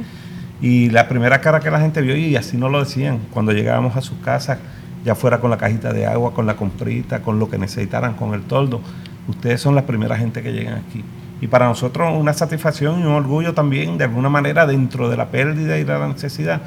y 0.61 0.91
la 0.91 1.09
primera 1.09 1.41
cara 1.41 1.61
que 1.61 1.71
la 1.71 1.81
gente 1.81 2.01
vio, 2.01 2.17
y 2.17 2.35
así 2.37 2.57
no 2.57 2.69
lo 2.69 2.81
decían, 2.81 3.21
cuando 3.31 3.53
llegábamos 3.53 3.97
a 3.97 4.01
sus 4.01 4.19
casas, 4.19 4.59
ya 5.05 5.15
fuera 5.15 5.41
con 5.41 5.51
la 5.51 5.57
cajita 5.57 5.93
de 5.93 6.07
agua, 6.07 6.35
con 6.35 6.47
la 6.47 6.57
comprita, 6.57 7.23
con 7.23 7.39
lo 7.39 7.49
que 7.49 7.59
necesitaran, 7.59 8.15
con 8.15 8.35
el 8.35 8.43
toldo. 8.43 8.81
Ustedes 9.29 9.61
son 9.61 9.75
la 9.75 9.87
primera 9.87 10.17
gente 10.17 10.43
que 10.43 10.53
llegan 10.53 10.83
aquí. 10.87 11.05
Y 11.41 11.47
para 11.47 11.67
nosotros 11.67 12.13
una 12.19 12.33
satisfacción 12.33 13.01
y 13.01 13.05
un 13.05 13.13
orgullo 13.13 13.55
también, 13.55 13.99
de 13.99 14.05
alguna 14.05 14.29
manera, 14.29 14.67
dentro 14.67 15.09
de 15.09 15.17
la 15.17 15.27
pérdida 15.29 15.79
y 15.79 15.85
de 15.85 15.99
la 15.99 16.09
necesidad, 16.09 16.63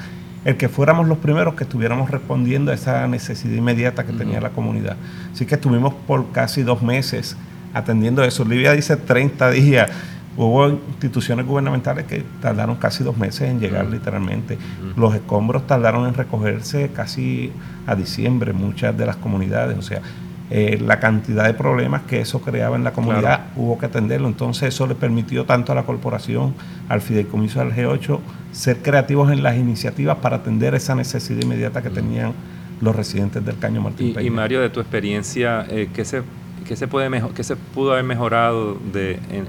el 0.45 0.57
que 0.57 0.69
fuéramos 0.69 1.07
los 1.07 1.17
primeros 1.19 1.55
que 1.55 1.65
estuviéramos 1.65 2.09
respondiendo 2.09 2.71
a 2.71 2.73
esa 2.73 3.07
necesidad 3.07 3.53
inmediata 3.53 4.05
que 4.05 4.13
tenía 4.13 4.41
la 4.41 4.49
comunidad. 4.49 4.95
Así 5.33 5.45
que 5.45 5.55
estuvimos 5.55 5.93
por 6.07 6.31
casi 6.31 6.63
dos 6.63 6.81
meses 6.81 7.35
atendiendo 7.73 8.23
eso. 8.23 8.43
Olivia 8.43 8.71
dice 8.71 8.97
30 8.97 9.51
días. 9.51 9.91
Hubo 10.37 10.69
instituciones 10.69 11.45
gubernamentales 11.45 12.05
que 12.05 12.23
tardaron 12.41 12.77
casi 12.77 13.03
dos 13.03 13.17
meses 13.17 13.49
en 13.49 13.59
llegar 13.59 13.85
literalmente. 13.87 14.57
Los 14.95 15.13
escombros 15.13 15.67
tardaron 15.67 16.07
en 16.07 16.13
recogerse 16.13 16.89
casi 16.93 17.51
a 17.85 17.95
diciembre, 17.95 18.53
muchas 18.53 18.97
de 18.97 19.05
las 19.05 19.17
comunidades. 19.17 19.77
O 19.77 19.81
sea, 19.81 20.01
eh, 20.49 20.77
la 20.81 20.99
cantidad 20.99 21.45
de 21.45 21.53
problemas 21.53 22.01
que 22.03 22.19
eso 22.19 22.41
creaba 22.41 22.75
en 22.75 22.83
la 22.83 22.91
comunidad 22.91 23.47
hubo 23.55 23.77
que 23.77 23.85
atenderlo. 23.85 24.27
Entonces 24.27 24.73
eso 24.73 24.87
le 24.87 24.95
permitió 24.95 25.45
tanto 25.45 25.71
a 25.71 25.75
la 25.75 25.83
corporación, 25.83 26.53
al 26.89 27.01
fideicomiso 27.01 27.59
del 27.59 27.73
G8, 27.73 28.19
ser 28.51 28.77
creativos 28.81 29.31
en 29.31 29.43
las 29.43 29.57
iniciativas 29.57 30.17
para 30.17 30.37
atender 30.37 30.75
esa 30.75 30.95
necesidad 30.95 31.41
inmediata 31.41 31.81
que 31.81 31.89
tenían 31.89 32.33
los 32.81 32.95
residentes 32.95 33.45
del 33.45 33.57
Caño 33.59 33.79
Martín 33.79 34.15
y, 34.19 34.25
y 34.25 34.29
Mario, 34.29 34.59
de 34.59 34.69
tu 34.69 34.79
experiencia, 34.79 35.65
eh, 35.69 35.89
¿qué 35.93 36.03
se 36.03 36.23
¿Qué 36.67 36.75
se, 36.75 36.87
puede 36.87 37.09
mejor, 37.09 37.33
qué 37.33 37.43
se 37.43 37.55
pudo 37.55 37.91
haber 37.91 38.05
mejorado 38.05 38.77
de, 38.93 39.19
en, 39.29 39.47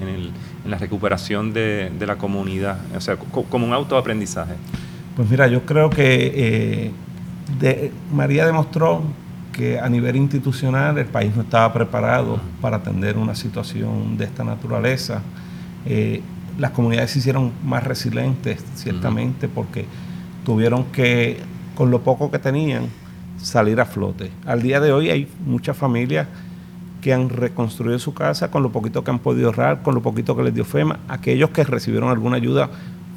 en, 0.00 0.08
el, 0.08 0.30
en 0.64 0.70
la 0.70 0.78
recuperación 0.78 1.52
de, 1.52 1.90
de, 1.98 2.06
la 2.06 2.16
comunidad? 2.16 2.78
O 2.96 3.00
sea, 3.00 3.16
como 3.16 3.66
un 3.66 3.72
autoaprendizaje. 3.72 4.54
Pues 5.16 5.28
mira, 5.28 5.46
yo 5.46 5.66
creo 5.66 5.90
que 5.90 6.32
eh, 6.34 6.90
de, 7.60 7.92
María 8.12 8.46
demostró 8.46 9.02
que 9.52 9.78
a 9.78 9.88
nivel 9.88 10.16
institucional 10.16 10.96
el 10.96 11.06
país 11.06 11.36
no 11.36 11.42
estaba 11.42 11.70
preparado 11.72 12.40
para 12.62 12.78
atender 12.78 13.18
una 13.18 13.34
situación 13.34 14.16
de 14.16 14.24
esta 14.24 14.42
naturaleza. 14.42 15.20
Eh, 15.84 16.22
las 16.58 16.70
comunidades 16.70 17.10
se 17.10 17.18
hicieron 17.18 17.52
más 17.64 17.84
resilientes, 17.84 18.64
ciertamente, 18.74 19.48
porque 19.48 19.84
tuvieron 20.44 20.84
que, 20.86 21.38
con 21.74 21.90
lo 21.90 22.00
poco 22.00 22.30
que 22.30 22.38
tenían, 22.38 22.86
salir 23.36 23.80
a 23.80 23.84
flote. 23.84 24.30
Al 24.46 24.62
día 24.62 24.80
de 24.80 24.92
hoy 24.92 25.10
hay 25.10 25.28
muchas 25.44 25.76
familias 25.76 26.28
que 27.02 27.12
han 27.12 27.28
reconstruido 27.28 27.98
su 27.98 28.14
casa 28.14 28.50
con 28.50 28.62
lo 28.62 28.70
poquito 28.70 29.02
que 29.04 29.10
han 29.10 29.18
podido 29.18 29.48
ahorrar, 29.48 29.82
con 29.82 29.94
lo 29.94 30.00
poquito 30.00 30.36
que 30.36 30.44
les 30.44 30.54
dio 30.54 30.64
FEMA, 30.64 31.00
aquellos 31.08 31.50
que 31.50 31.64
recibieron 31.64 32.08
alguna 32.08 32.36
ayuda 32.36 32.70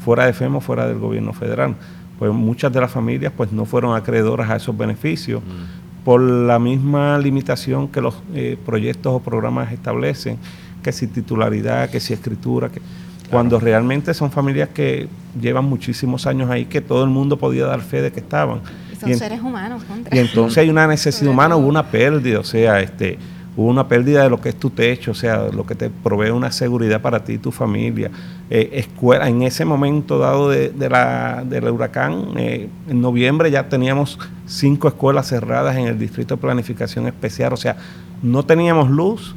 fuera 0.04 0.26
de 0.26 0.34
FEMA, 0.34 0.60
fuera 0.60 0.88
del 0.88 0.98
gobierno 0.98 1.32
federal. 1.34 1.76
Pues 2.18 2.34
muchas 2.34 2.74
de 2.74 2.82
las 2.82 2.92
familias 2.92 3.32
pues 3.38 3.52
no 3.52 3.66
fueron 3.66 3.96
acreedoras 3.96 4.50
a 4.50 4.56
esos 4.56 4.76
beneficios 4.76 5.42
mm. 5.44 6.04
por 6.04 6.20
la 6.20 6.58
misma 6.58 7.20
limitación 7.20 7.88
que 7.88 8.02
los 8.02 8.16
eh, 8.34 8.58
proyectos 8.66 9.14
o 9.14 9.20
programas 9.20 9.72
establecen, 9.72 10.40
que 10.82 10.92
si 10.92 11.06
titularidad, 11.06 11.90
que 11.92 12.00
si 12.00 12.14
escritura, 12.14 12.70
que 12.70 12.82
cuando 13.30 13.60
realmente 13.60 14.16
son 14.16 14.32
familias 14.32 14.70
que 14.70 15.08
llevan 15.40 15.66
muchísimos 15.66 16.26
años 16.26 16.50
ahí, 16.50 16.66
que 16.66 16.82
todo 16.82 17.04
el 17.04 17.10
mundo 17.12 17.38
podía 17.38 17.66
dar 17.66 17.82
fe 17.82 18.02
de 18.02 18.12
que 18.12 18.20
estaban. 18.20 18.62
son 19.00 19.14
seres 19.14 19.42
humanos. 19.42 19.84
Y 20.12 20.18
entonces 20.18 20.58
hay 20.58 20.70
una 20.70 20.88
necesidad 20.88 21.32
humana, 21.32 21.56
hubo 21.56 21.68
una 21.68 21.86
pérdida, 21.86 22.40
o 22.40 22.44
sea, 22.44 22.80
este 22.80 23.20
hubo 23.58 23.70
una 23.70 23.88
pérdida 23.88 24.24
de 24.24 24.30
lo 24.30 24.42
que 24.42 24.50
es 24.50 24.56
tu 24.56 24.70
techo, 24.70 25.12
o 25.12 25.14
sea, 25.14 25.48
lo 25.52 25.66
que 25.66 25.76
te 25.76 25.90
provee 25.90 26.30
una 26.30 26.52
seguridad 26.52 27.02
para 27.02 27.24
ti 27.24 27.34
y 27.34 27.38
tu 27.38 27.52
familia. 27.52 28.12
Eh, 28.50 28.70
escuela, 28.74 29.28
en 29.30 29.42
ese 29.44 29.66
momento 29.66 30.20
dado 30.20 30.50
de, 30.50 30.72
la, 30.90 31.44
del 31.48 31.70
huracán, 31.70 32.34
eh, 32.36 32.70
en 32.90 33.02
noviembre 33.02 33.50
ya 33.50 33.70
teníamos 33.70 34.20
cinco 34.46 34.88
escuelas 34.88 35.28
cerradas 35.28 35.78
en 35.78 35.88
el 35.88 35.98
Distrito 35.98 36.36
de 36.36 36.42
Planificación 36.42 37.08
Especial, 37.08 37.54
o 37.54 37.58
sea, 37.58 37.78
no 38.22 38.44
teníamos 38.44 38.90
luz, 38.90 39.36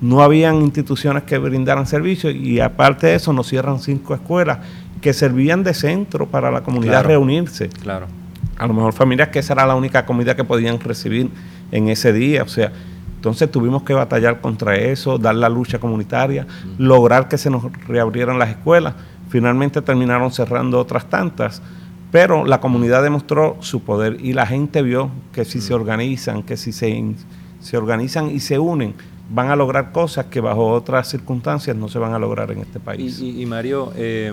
no 0.00 0.22
habían 0.22 0.56
instituciones 0.56 1.24
que 1.24 1.38
brindaran 1.38 1.86
servicios 1.86 2.34
y 2.34 2.60
aparte 2.60 3.08
de 3.08 3.14
eso 3.14 3.32
nos 3.32 3.48
cierran 3.48 3.80
cinco 3.80 4.14
escuelas 4.14 4.58
que 5.00 5.12
servían 5.12 5.62
de 5.62 5.74
centro 5.74 6.26
para 6.26 6.50
la 6.50 6.62
comunidad 6.62 7.04
reunirse. 7.04 7.68
Claro. 7.68 8.06
A 8.58 8.66
lo 8.66 8.74
mejor 8.74 8.92
familias 8.92 9.28
que 9.28 9.38
esa 9.38 9.54
era 9.54 9.66
la 9.66 9.74
única 9.74 10.06
comida 10.06 10.34
que 10.36 10.44
podían 10.44 10.80
recibir 10.80 11.30
en 11.72 11.88
ese 11.88 12.12
día, 12.12 12.42
o 12.42 12.48
sea, 12.48 12.72
entonces 13.26 13.50
tuvimos 13.50 13.82
que 13.82 13.92
batallar 13.92 14.40
contra 14.40 14.76
eso, 14.76 15.18
dar 15.18 15.34
la 15.34 15.48
lucha 15.48 15.80
comunitaria, 15.80 16.46
lograr 16.78 17.26
que 17.26 17.36
se 17.36 17.50
nos 17.50 17.64
reabrieran 17.88 18.38
las 18.38 18.50
escuelas. 18.50 18.94
Finalmente 19.30 19.82
terminaron 19.82 20.30
cerrando 20.30 20.78
otras 20.78 21.10
tantas, 21.10 21.60
pero 22.12 22.44
la 22.44 22.60
comunidad 22.60 23.02
demostró 23.02 23.56
su 23.58 23.82
poder 23.82 24.18
y 24.20 24.32
la 24.32 24.46
gente 24.46 24.80
vio 24.80 25.10
que 25.32 25.44
si 25.44 25.60
se 25.60 25.74
organizan, 25.74 26.44
que 26.44 26.56
si 26.56 26.70
se, 26.70 27.16
se 27.58 27.76
organizan 27.76 28.30
y 28.30 28.38
se 28.38 28.60
unen, 28.60 28.94
van 29.28 29.50
a 29.50 29.56
lograr 29.56 29.90
cosas 29.90 30.26
que 30.26 30.40
bajo 30.40 30.68
otras 30.68 31.08
circunstancias 31.08 31.76
no 31.76 31.88
se 31.88 31.98
van 31.98 32.14
a 32.14 32.20
lograr 32.20 32.52
en 32.52 32.60
este 32.60 32.78
país. 32.78 33.20
Y, 33.20 33.44
Mario, 33.44 33.92
eh, 33.96 34.32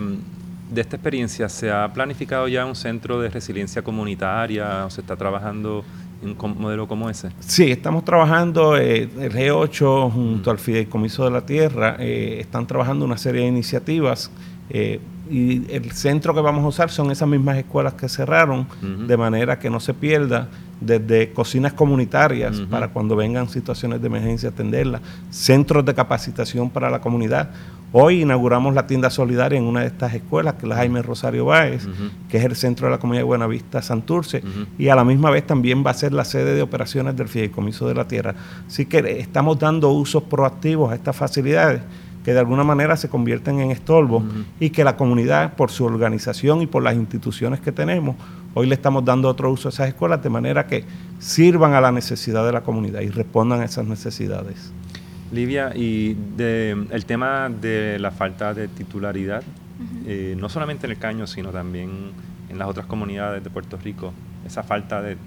de 0.71 0.81
esta 0.81 0.97
experiencia, 0.97 1.49
¿se 1.49 1.71
ha 1.71 1.91
planificado 1.91 2.47
ya 2.47 2.63
un 2.63 2.75
centro 2.75 3.19
de 3.19 3.31
resiliencia 3.31 3.81
comunitaria 3.81 4.85
o 4.85 4.91
se 4.91 5.01
está 5.01 5.15
trabajando 5.15 5.83
un 6.23 6.55
modelo 6.57 6.87
como 6.87 7.09
ese? 7.09 7.29
Sí, 7.39 7.71
estamos 7.71 8.03
trabajando, 8.05 8.77
eh, 8.77 9.09
el 9.19 9.31
G8 9.31 10.11
junto 10.11 10.51
al 10.51 10.59
Fideicomiso 10.59 11.25
de 11.25 11.31
la 11.31 11.45
Tierra, 11.45 11.97
eh, 11.99 12.37
están 12.39 12.65
trabajando 12.67 13.05
una 13.05 13.17
serie 13.17 13.41
de 13.41 13.47
iniciativas 13.47 14.31
eh, 14.69 14.99
y 15.29 15.71
el 15.71 15.91
centro 15.91 16.33
que 16.33 16.41
vamos 16.41 16.63
a 16.63 16.67
usar 16.67 16.89
son 16.89 17.11
esas 17.11 17.27
mismas 17.27 17.57
escuelas 17.57 17.93
que 17.93 18.09
cerraron, 18.09 18.67
de 18.81 19.17
manera 19.17 19.57
que 19.57 19.69
no 19.69 19.79
se 19.79 19.93
pierda 19.93 20.49
desde 20.81 21.31
cocinas 21.31 21.73
comunitarias 21.73 22.61
para 22.69 22.89
cuando 22.89 23.15
vengan 23.15 23.47
situaciones 23.47 24.01
de 24.01 24.07
emergencia 24.07 24.49
atenderlas, 24.49 25.01
centros 25.29 25.85
de 25.85 25.93
capacitación 25.93 26.69
para 26.69 26.89
la 26.89 26.99
comunidad. 26.99 27.51
Hoy 27.95 28.23
inauguramos 28.23 28.73
la 28.73 28.87
tienda 28.87 29.11
solidaria 29.11 29.59
en 29.59 29.65
una 29.65 29.81
de 29.81 29.85
estas 29.85 30.15
escuelas, 30.15 30.55
que 30.55 30.61
es 30.61 30.67
la 30.67 30.77
Jaime 30.77 31.03
Rosario 31.03 31.45
Báez, 31.45 31.87
que 32.27 32.37
es 32.37 32.43
el 32.43 32.55
centro 32.55 32.87
de 32.87 32.91
la 32.91 32.97
comunidad 32.97 33.21
de 33.21 33.25
Buenavista 33.25 33.83
Santurce, 33.83 34.43
y 34.79 34.87
a 34.87 34.95
la 34.95 35.03
misma 35.03 35.29
vez 35.29 35.45
también 35.45 35.85
va 35.85 35.91
a 35.91 35.93
ser 35.93 36.11
la 36.11 36.25
sede 36.25 36.55
de 36.55 36.63
operaciones 36.63 37.15
del 37.15 37.27
Fideicomiso 37.27 37.87
de 37.87 37.93
la 37.93 38.07
Tierra. 38.07 38.33
Así 38.65 38.87
que 38.87 39.19
estamos 39.19 39.59
dando 39.59 39.91
usos 39.91 40.23
proactivos 40.23 40.91
a 40.91 40.95
estas 40.95 41.15
facilidades 41.15 41.81
que 42.25 42.33
de 42.33 42.39
alguna 42.39 42.63
manera 42.63 42.97
se 42.97 43.09
convierten 43.09 43.59
en 43.59 43.69
estorbo 43.69 44.23
y 44.59 44.71
que 44.71 44.83
la 44.83 44.97
comunidad, 44.97 45.53
por 45.53 45.69
su 45.69 45.85
organización 45.85 46.63
y 46.63 46.67
por 46.67 46.81
las 46.81 46.95
instituciones 46.95 47.59
que 47.59 47.71
tenemos, 47.71 48.15
hoy 48.55 48.65
le 48.65 48.73
estamos 48.73 49.05
dando 49.05 49.29
otro 49.29 49.51
uso 49.51 49.67
a 49.67 49.71
esas 49.71 49.89
escuelas 49.89 50.23
de 50.23 50.29
manera 50.29 50.65
que 50.65 50.83
sirvan 51.19 51.73
a 51.73 51.81
la 51.81 51.91
necesidad 51.91 52.43
de 52.43 52.53
la 52.53 52.61
comunidad 52.61 53.01
y 53.01 53.09
respondan 53.09 53.61
a 53.61 53.65
esas 53.65 53.85
necesidades. 53.85 54.71
Livia, 55.33 55.75
y 55.75 56.15
el 56.37 57.05
tema 57.05 57.49
de 57.49 57.97
la 57.99 58.11
falta 58.11 58.53
de 58.53 58.67
titularidad, 58.67 59.43
eh, 60.05 60.35
no 60.37 60.47
solamente 60.47 60.85
en 60.85 60.91
el 60.91 60.97
Caño, 60.99 61.27
sino 61.27 61.49
también 61.49 62.11
en 62.49 62.59
las 62.59 62.67
otras 62.67 62.85
comunidades 62.85 63.43
de 63.43 63.49
Puerto 63.49 63.77
Rico, 63.77 64.13
esa 64.45 64.63
falta 64.63 65.01
de, 65.01 65.17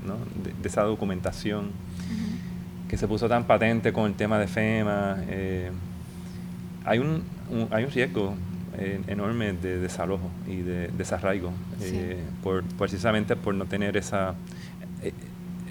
esa 0.63 0.83
documentación 0.83 1.71
que 2.89 2.97
se 2.97 3.09
puso 3.09 3.29
tan 3.29 3.45
patente 3.45 3.93
con 3.93 4.07
el 4.07 4.15
tema 4.15 4.39
de 4.39 4.47
FEMA. 4.47 5.17
Eh, 5.29 5.71
hay 6.85 6.99
un, 7.01 7.23
hay 7.71 7.85
un 7.85 7.91
riesgo 7.91 8.37
eh, 8.79 9.01
enorme 9.07 9.55
de 9.55 9.79
desalojo 9.79 10.31
y 10.47 10.57
de 10.57 10.89
desarraigo, 10.89 11.51
eh, 11.81 12.21
por, 12.43 12.63
precisamente 12.63 13.35
por 13.35 13.55
no 13.55 13.65
tener 13.65 13.97
esa, 13.97 14.35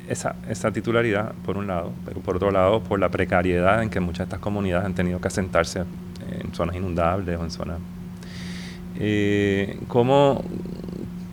esa, 0.10 0.36
esa, 0.50 0.72
titularidad, 0.72 1.34
por 1.46 1.58
un 1.58 1.68
lado, 1.68 1.92
pero 2.06 2.20
por 2.22 2.36
otro 2.38 2.52
lado, 2.52 2.82
por 2.82 3.00
la 3.00 3.10
precariedad 3.10 3.82
en 3.84 3.90
que 3.90 4.00
muchas 4.00 4.20
de 4.20 4.24
estas 4.26 4.40
comunidades 4.40 4.86
han 4.86 4.94
tenido 4.94 5.20
que 5.20 5.28
asentarse 5.28 5.80
en 5.80 6.54
zonas 6.54 6.76
inundables 6.76 7.40
o 7.40 7.44
en 7.44 7.52
zonas... 7.52 7.80
¿cómo, 9.88 10.42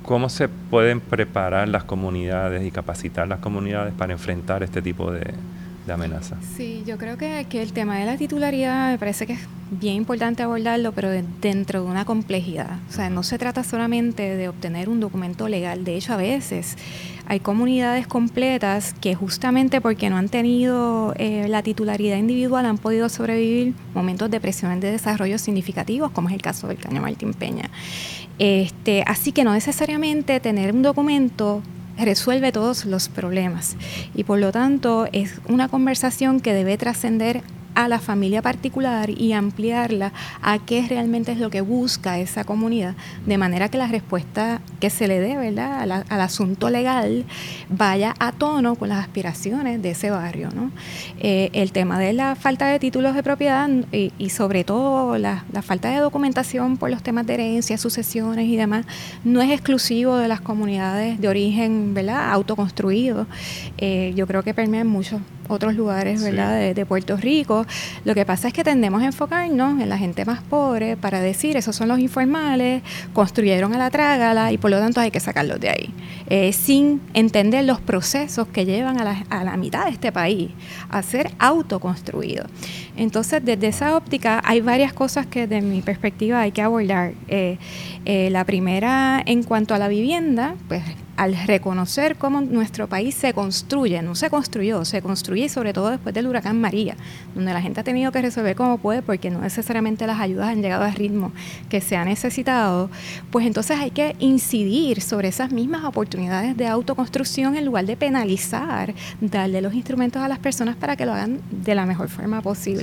¿Cómo 0.02 0.28
se 0.28 0.48
pueden 0.48 1.00
preparar 1.00 1.68
las 1.68 1.84
comunidades 1.84 2.64
y 2.64 2.72
capacitar 2.72 3.28
las 3.28 3.38
comunidades 3.38 3.94
para 3.94 4.12
enfrentar 4.12 4.64
este 4.64 4.82
tipo 4.82 5.12
de, 5.12 5.32
de 5.86 5.92
amenaza. 5.92 6.36
Sí, 6.56 6.82
yo 6.86 6.98
creo 6.98 7.16
que, 7.16 7.46
que, 7.48 7.62
el 7.62 7.72
tema 7.72 7.98
de 7.98 8.06
la 8.06 8.16
titularidad 8.16 8.92
me 8.92 8.98
parece 8.98 9.26
que 9.26 9.34
es 9.34 9.40
bien 9.70 9.94
importante 9.94 10.42
abordarlo, 10.42 10.92
pero 10.92 11.10
dentro 11.10 11.82
de 11.82 11.90
una 11.90 12.04
complejidad. 12.04 12.78
O 12.88 12.92
sea, 12.92 13.10
no 13.10 13.22
se 13.22 13.38
trata 13.38 13.64
solamente 13.64 14.36
de 14.36 14.48
obtener 14.48 14.88
un 14.88 15.00
documento 15.00 15.48
legal. 15.48 15.84
De 15.84 15.96
hecho, 15.96 16.12
a 16.12 16.16
veces 16.16 16.76
hay 17.26 17.40
comunidades 17.40 18.06
completas 18.06 18.94
que 19.00 19.14
justamente 19.14 19.80
porque 19.80 20.10
no 20.10 20.16
han 20.16 20.28
tenido 20.28 21.14
eh, 21.16 21.46
la 21.48 21.62
titularidad 21.62 22.18
individual 22.18 22.66
han 22.66 22.78
podido 22.78 23.08
sobrevivir 23.08 23.74
momentos 23.94 24.30
de 24.30 24.40
presión 24.40 24.78
de 24.80 24.90
desarrollo 24.90 25.38
significativos, 25.38 26.10
como 26.10 26.28
es 26.28 26.34
el 26.34 26.42
caso 26.42 26.68
del 26.68 26.78
Caño 26.78 27.00
Martín 27.00 27.32
Peña. 27.32 27.70
Este, 28.38 29.04
así 29.06 29.32
que 29.32 29.44
no 29.44 29.52
necesariamente 29.52 30.40
tener 30.40 30.74
un 30.74 30.82
documento 30.82 31.62
resuelve 31.98 32.52
todos 32.52 32.84
los 32.84 33.08
problemas. 33.08 33.76
Y 34.14 34.24
por 34.24 34.38
lo 34.38 34.52
tanto 34.52 35.08
es 35.12 35.40
una 35.48 35.68
conversación 35.68 36.40
que 36.40 36.52
debe 36.52 36.76
trascender 36.78 37.42
a 37.74 37.88
la 37.88 37.98
familia 37.98 38.42
particular 38.42 39.10
y 39.10 39.32
ampliarla 39.32 40.12
a 40.42 40.58
qué 40.58 40.86
realmente 40.88 41.32
es 41.32 41.38
lo 41.38 41.50
que 41.50 41.60
busca 41.60 42.18
esa 42.18 42.44
comunidad, 42.44 42.94
de 43.26 43.38
manera 43.38 43.68
que 43.68 43.78
la 43.78 43.86
respuesta 43.86 44.60
que 44.80 44.90
se 44.90 45.08
le 45.08 45.20
dé 45.20 45.36
¿verdad? 45.36 46.04
al 46.08 46.20
asunto 46.20 46.70
legal 46.70 47.24
vaya 47.68 48.14
a 48.18 48.32
tono 48.32 48.74
con 48.74 48.88
las 48.88 48.98
aspiraciones 48.98 49.82
de 49.82 49.90
ese 49.90 50.10
barrio. 50.10 50.48
¿no? 50.54 50.70
Eh, 51.20 51.50
el 51.52 51.72
tema 51.72 51.98
de 51.98 52.12
la 52.12 52.34
falta 52.34 52.66
de 52.66 52.78
títulos 52.78 53.14
de 53.14 53.22
propiedad 53.22 53.68
y, 53.92 54.30
sobre 54.30 54.64
todo 54.64 55.18
la, 55.18 55.44
falta 55.62 55.90
de 55.90 55.98
documentación 55.98 56.76
por 56.76 56.90
los 56.90 57.02
temas 57.02 57.26
de 57.26 57.34
herencia, 57.34 57.78
sucesiones 57.78 58.46
y 58.48 58.56
demás, 58.56 58.86
no 59.24 59.40
es 59.40 59.50
exclusivo 59.50 60.16
de 60.16 60.28
las 60.28 60.40
comunidades 60.40 61.20
de 61.20 61.28
origen 61.28 61.94
¿verdad? 61.94 62.32
autoconstruido. 62.32 63.26
Eh, 63.78 64.12
yo 64.16 64.26
creo 64.26 64.42
que 64.42 64.54
permea 64.54 64.80
en 64.80 64.88
muchos 64.88 65.20
otros 65.48 65.74
lugares 65.74 66.22
¿verdad? 66.22 66.74
De, 66.74 66.86
Puerto 66.86 67.16
Rico. 67.16 67.66
Lo 68.04 68.14
que 68.14 68.24
pasa 68.24 68.48
es 68.48 68.54
que 68.54 68.64
tendemos 68.64 69.02
a 69.02 69.06
enfocarnos 69.06 69.80
en 69.80 69.88
la 69.88 69.98
gente 69.98 70.24
más 70.24 70.42
pobre 70.42 70.96
para 70.96 71.20
decir, 71.20 71.56
esos 71.56 71.76
son 71.76 71.88
los 71.88 71.98
informales, 71.98 72.82
construyeron 73.12 73.74
a 73.74 73.78
la 73.78 73.90
trágala 73.90 74.52
y 74.52 74.58
por 74.58 74.70
lo 74.70 74.78
tanto 74.78 75.00
hay 75.00 75.10
que 75.10 75.20
sacarlos 75.20 75.60
de 75.60 75.70
ahí, 75.70 75.94
eh, 76.28 76.52
sin 76.52 77.00
entender 77.14 77.64
los 77.64 77.80
procesos 77.80 78.48
que 78.48 78.64
llevan 78.64 79.00
a 79.00 79.04
la, 79.04 79.24
a 79.30 79.44
la 79.44 79.56
mitad 79.56 79.84
de 79.84 79.92
este 79.92 80.12
país 80.12 80.50
a 80.90 81.02
ser 81.02 81.30
autoconstruidos. 81.38 82.46
Entonces, 82.96 83.44
desde 83.44 83.68
esa 83.68 83.96
óptica 83.96 84.40
hay 84.44 84.60
varias 84.60 84.92
cosas 84.92 85.26
que 85.26 85.46
de 85.46 85.60
mi 85.62 85.82
perspectiva 85.82 86.40
hay 86.40 86.52
que 86.52 86.62
abordar. 86.62 87.12
Eh, 87.28 87.58
eh, 88.04 88.30
la 88.30 88.44
primera, 88.44 89.22
en 89.24 89.42
cuanto 89.42 89.74
a 89.74 89.78
la 89.78 89.88
vivienda, 89.88 90.54
pues 90.68 90.82
al 91.16 91.36
reconocer 91.46 92.16
cómo 92.16 92.40
nuestro 92.40 92.88
país 92.88 93.14
se 93.14 93.32
construye, 93.34 94.00
no 94.02 94.14
se 94.14 94.30
construyó, 94.30 94.84
se 94.84 95.02
construye 95.02 95.48
sobre 95.48 95.72
todo 95.72 95.90
después 95.90 96.14
del 96.14 96.26
huracán 96.26 96.60
María, 96.60 96.96
donde 97.34 97.52
la 97.52 97.60
gente 97.60 97.80
ha 97.80 97.84
tenido 97.84 98.10
que 98.12 98.22
resolver 98.22 98.56
como 98.56 98.78
puede 98.78 99.02
porque 99.02 99.30
no 99.30 99.40
necesariamente 99.40 100.06
las 100.06 100.20
ayudas 100.20 100.48
han 100.48 100.62
llegado 100.62 100.84
al 100.84 100.94
ritmo 100.94 101.32
que 101.68 101.80
se 101.80 101.96
ha 101.96 102.04
necesitado, 102.04 102.90
pues 103.30 103.46
entonces 103.46 103.78
hay 103.78 103.90
que 103.90 104.16
incidir 104.18 105.00
sobre 105.00 105.28
esas 105.28 105.52
mismas 105.52 105.84
oportunidades 105.84 106.56
de 106.56 106.66
autoconstrucción 106.66 107.56
en 107.56 107.66
lugar 107.66 107.84
de 107.84 107.96
penalizar, 107.96 108.94
darle 109.20 109.60
los 109.60 109.74
instrumentos 109.74 110.22
a 110.22 110.28
las 110.28 110.38
personas 110.38 110.76
para 110.76 110.96
que 110.96 111.06
lo 111.06 111.12
hagan 111.12 111.40
de 111.50 111.74
la 111.74 111.86
mejor 111.86 112.08
forma 112.08 112.40
posible. 112.40 112.81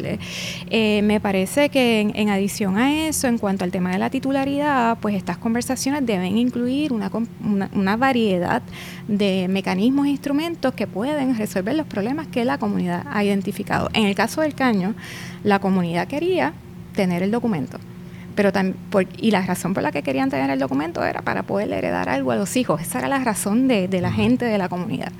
Eh, 0.69 1.01
me 1.03 1.19
parece 1.19 1.69
que 1.69 2.01
en, 2.01 2.29
adición 2.29 2.77
a 2.77 3.07
eso, 3.07 3.27
en 3.27 3.37
cuanto 3.37 3.63
al 3.63 3.71
tema 3.71 3.91
de 3.91 3.97
la 3.97 4.09
titularidad, 4.09 4.97
pues 4.99 5.15
estas 5.15 5.37
conversaciones 5.37 6.05
deben 6.05 6.37
incluir 6.37 6.93
una, 6.93 7.11
una, 7.43 7.69
una 7.73 7.97
variedad 7.97 8.61
de 9.07 9.47
mecanismos 9.49 10.07
e 10.07 10.09
instrumentos 10.09 10.73
que 10.73 10.87
pueden 10.87 11.37
resolver 11.37 11.75
los 11.75 11.87
problemas 11.87 12.27
que 12.27 12.45
la 12.45 12.57
comunidad 12.57 13.05
ha 13.11 13.23
identificado. 13.23 13.89
En 13.93 14.05
el 14.05 14.15
caso 14.15 14.41
del 14.41 14.55
caño, 14.55 14.95
la 15.43 15.59
comunidad 15.59 16.07
quería 16.07 16.53
tener 16.93 17.23
el 17.23 17.31
documento 17.31 17.79
pero 18.39 18.53
y 19.17 19.31
la 19.31 19.41
razón 19.41 19.73
por 19.73 19.83
la 19.83 19.91
que 19.91 20.01
querían 20.01 20.29
tener 20.29 20.49
el 20.49 20.59
documento 20.59 21.03
era 21.03 21.21
para 21.21 21.43
poder 21.43 21.73
heredar 21.73 22.07
algo 22.07 22.31
a 22.31 22.37
los 22.37 22.55
hijos. 22.55 22.81
Esa 22.81 22.99
era 22.99 23.09
la 23.09 23.19
razón 23.19 23.67
de, 23.67 23.89
la 23.99 24.13
gente 24.13 24.45
de 24.45 24.57
la 24.57 24.69
comunidad. 24.69 25.11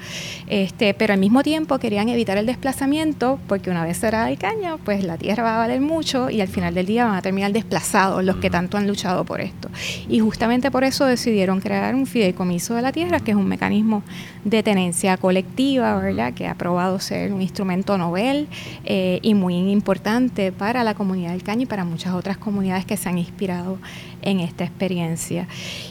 Este, 0.48 0.94
pero 0.94 1.12
al 1.12 1.20
mismo 1.20 1.44
tiempo 1.44 1.80
querían 1.80 2.08
evitar 2.08 2.38
el 2.38 2.46
desplazamiento 2.46 3.38
porque 3.50 3.70
una 3.72 3.84
vez 3.84 3.98
será 3.98 4.32
el 4.32 4.38
caño, 4.38 4.80
pues 4.86 5.04
la 5.04 5.18
tierra 5.18 5.44
va 5.44 5.56
a 5.56 5.58
valer 5.58 5.82
mucho 5.82 6.30
y 6.30 6.40
al 6.40 6.48
final 6.48 6.74
del 6.74 6.86
día 6.86 7.04
van 7.04 7.16
a 7.16 7.22
terminar 7.22 7.52
desplazados 7.52 8.24
los 8.24 8.38
que 8.38 8.50
tanto 8.50 8.78
han 8.78 8.88
luchado 8.88 9.26
por 9.26 9.42
esto. 9.42 9.68
Y 10.08 10.20
justamente 10.20 10.72
por 10.72 10.86
eso 10.86 11.04
decidieron 11.04 11.60
crear 11.60 11.96
un 11.96 12.08
fideicomiso 12.08 12.76
de 12.76 12.84
la 12.84 12.94
tierra, 12.94 13.20
que 13.20 13.32
es 13.32 13.38
un 13.38 13.50
mecanismo 13.50 14.02
de 14.44 14.64
tenencia 14.64 15.18
colectiva, 15.18 16.00
¿verdad? 16.00 16.34
Que 16.34 16.48
ha 16.48 16.56
probado 16.56 17.00
ser 17.00 17.34
un 17.34 17.42
instrumento 17.42 17.98
novel 17.98 18.48
eh, 18.86 19.20
y 19.22 19.34
muy 19.34 19.56
importante 19.56 20.52
para 20.52 20.84
la 20.84 20.94
comunidad 20.94 21.32
del 21.32 21.44
caño 21.44 21.64
y 21.64 21.66
para 21.66 21.84
muchas 21.84 22.14
otras 22.14 22.38
comunidades 22.38 22.86
que 22.86 22.98
se 22.98 23.10
han 23.10 23.18
inspirado 23.18 23.78
en 24.22 24.40
esta 24.40 24.64
experiencia. 24.64 25.48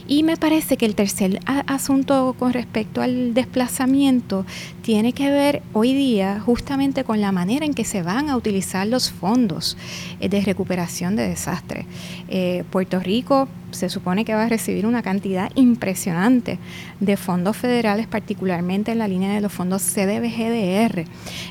Y 0.07 0.23
me 0.23 0.37
parece 0.37 0.77
que 0.77 0.85
el 0.85 0.95
tercer 0.95 1.39
asunto 1.45 2.35
con 2.37 2.53
respecto 2.53 3.01
al 3.01 3.33
desplazamiento 3.33 4.45
tiene 4.81 5.13
que 5.13 5.29
ver 5.29 5.61
hoy 5.73 5.93
día 5.93 6.39
justamente 6.39 7.03
con 7.03 7.21
la 7.21 7.31
manera 7.31 7.65
en 7.65 7.73
que 7.73 7.85
se 7.85 8.01
van 8.01 8.29
a 8.29 8.35
utilizar 8.35 8.87
los 8.87 9.11
fondos 9.11 9.77
eh, 10.19 10.29
de 10.29 10.41
recuperación 10.41 11.15
de 11.15 11.27
desastres. 11.27 11.85
Eh, 12.27 12.63
Puerto 12.71 12.99
Rico 12.99 13.47
se 13.71 13.89
supone 13.89 14.25
que 14.25 14.33
va 14.33 14.45
a 14.45 14.49
recibir 14.49 14.85
una 14.85 15.01
cantidad 15.01 15.51
impresionante 15.55 16.59
de 16.99 17.17
fondos 17.17 17.57
federales, 17.57 18.07
particularmente 18.07 18.91
en 18.91 18.99
la 18.99 19.07
línea 19.07 19.33
de 19.33 19.41
los 19.41 19.51
fondos 19.51 19.83
CDBGDR, 19.83 21.05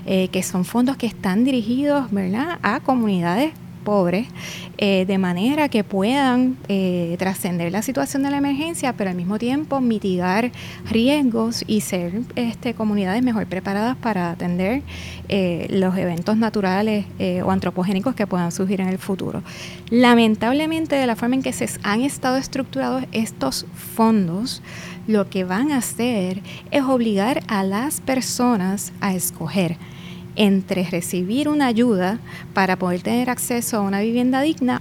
eh, 0.07 0.29
que 0.29 0.43
son 0.43 0.65
fondos 0.65 0.97
que 0.97 1.07
están 1.07 1.45
dirigidos 1.45 2.11
¿verdad? 2.11 2.59
a 2.63 2.81
comunidades 2.81 3.53
pobres, 3.89 4.27
eh, 4.77 5.07
de 5.07 5.17
manera 5.17 5.71
que 5.71 5.83
puedan 5.83 6.59
eh, 6.69 7.17
trascender 7.19 7.73
la 7.73 7.81
situación 7.81 8.23
de 8.23 8.31
la 8.31 8.37
emergencia, 8.37 8.93
pero 8.93 9.09
al 9.09 9.17
mismo 9.17 9.39
tiempo 9.39 9.81
mitigar 9.81 10.53
riesgos 10.91 11.65
y 11.67 11.81
ser 11.81 12.21
este, 12.37 12.75
comunidades 12.75 13.23
mejor 13.23 13.47
preparadas 13.47 13.97
para 13.97 14.31
atender 14.31 14.83
eh, 15.31 15.69
los 15.71 15.97
eventos 15.97 16.37
naturales 16.37 17.07
o 17.43 17.51
antropogénicos 17.51 18.15
que 18.15 18.27
puedan 18.27 18.53
surgir 18.53 18.83
en 18.83 18.89
el 18.89 18.99
futuro. 18.99 19.43
Lamentablemente, 19.89 20.95
de 20.97 21.07
la 21.07 21.17
forma 21.17 21.37
en 21.37 21.43
que 21.43 21.55
se 21.55 21.67
han 21.83 22.03
estado 22.03 22.37
estructurados 22.37 23.05
estos 23.13 23.65
fondos, 23.95 24.61
lo 25.07 25.31
que 25.31 25.45
van 25.45 25.73
a 25.73 25.79
hacer 25.79 26.43
es 26.71 26.83
obligar 26.83 27.43
a 27.49 27.63
las 27.63 28.03
personas 28.03 28.93
a 29.01 29.15
escoger 29.15 29.79
entre 30.39 30.85
recibir 30.85 31.49
una 31.49 31.67
ayuda 31.67 32.21
para 32.55 32.77
poder 32.77 33.03
tener 33.03 33.29
acceso 33.29 33.77
a 33.77 33.81
una 33.81 34.01
vivienda 34.01 34.41
digna 34.41 34.81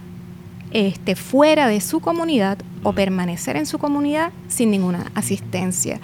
este, 0.71 1.15
fuera 1.15 1.67
de 1.67 1.81
su 1.81 1.99
comunidad 1.99 2.59
o 2.83 2.93
permanecer 2.93 3.57
en 3.57 3.65
su 3.65 3.79
comunidad 3.79 4.31
sin 4.47 4.69
ninguna 4.69 5.11
asistencia. 5.15 5.99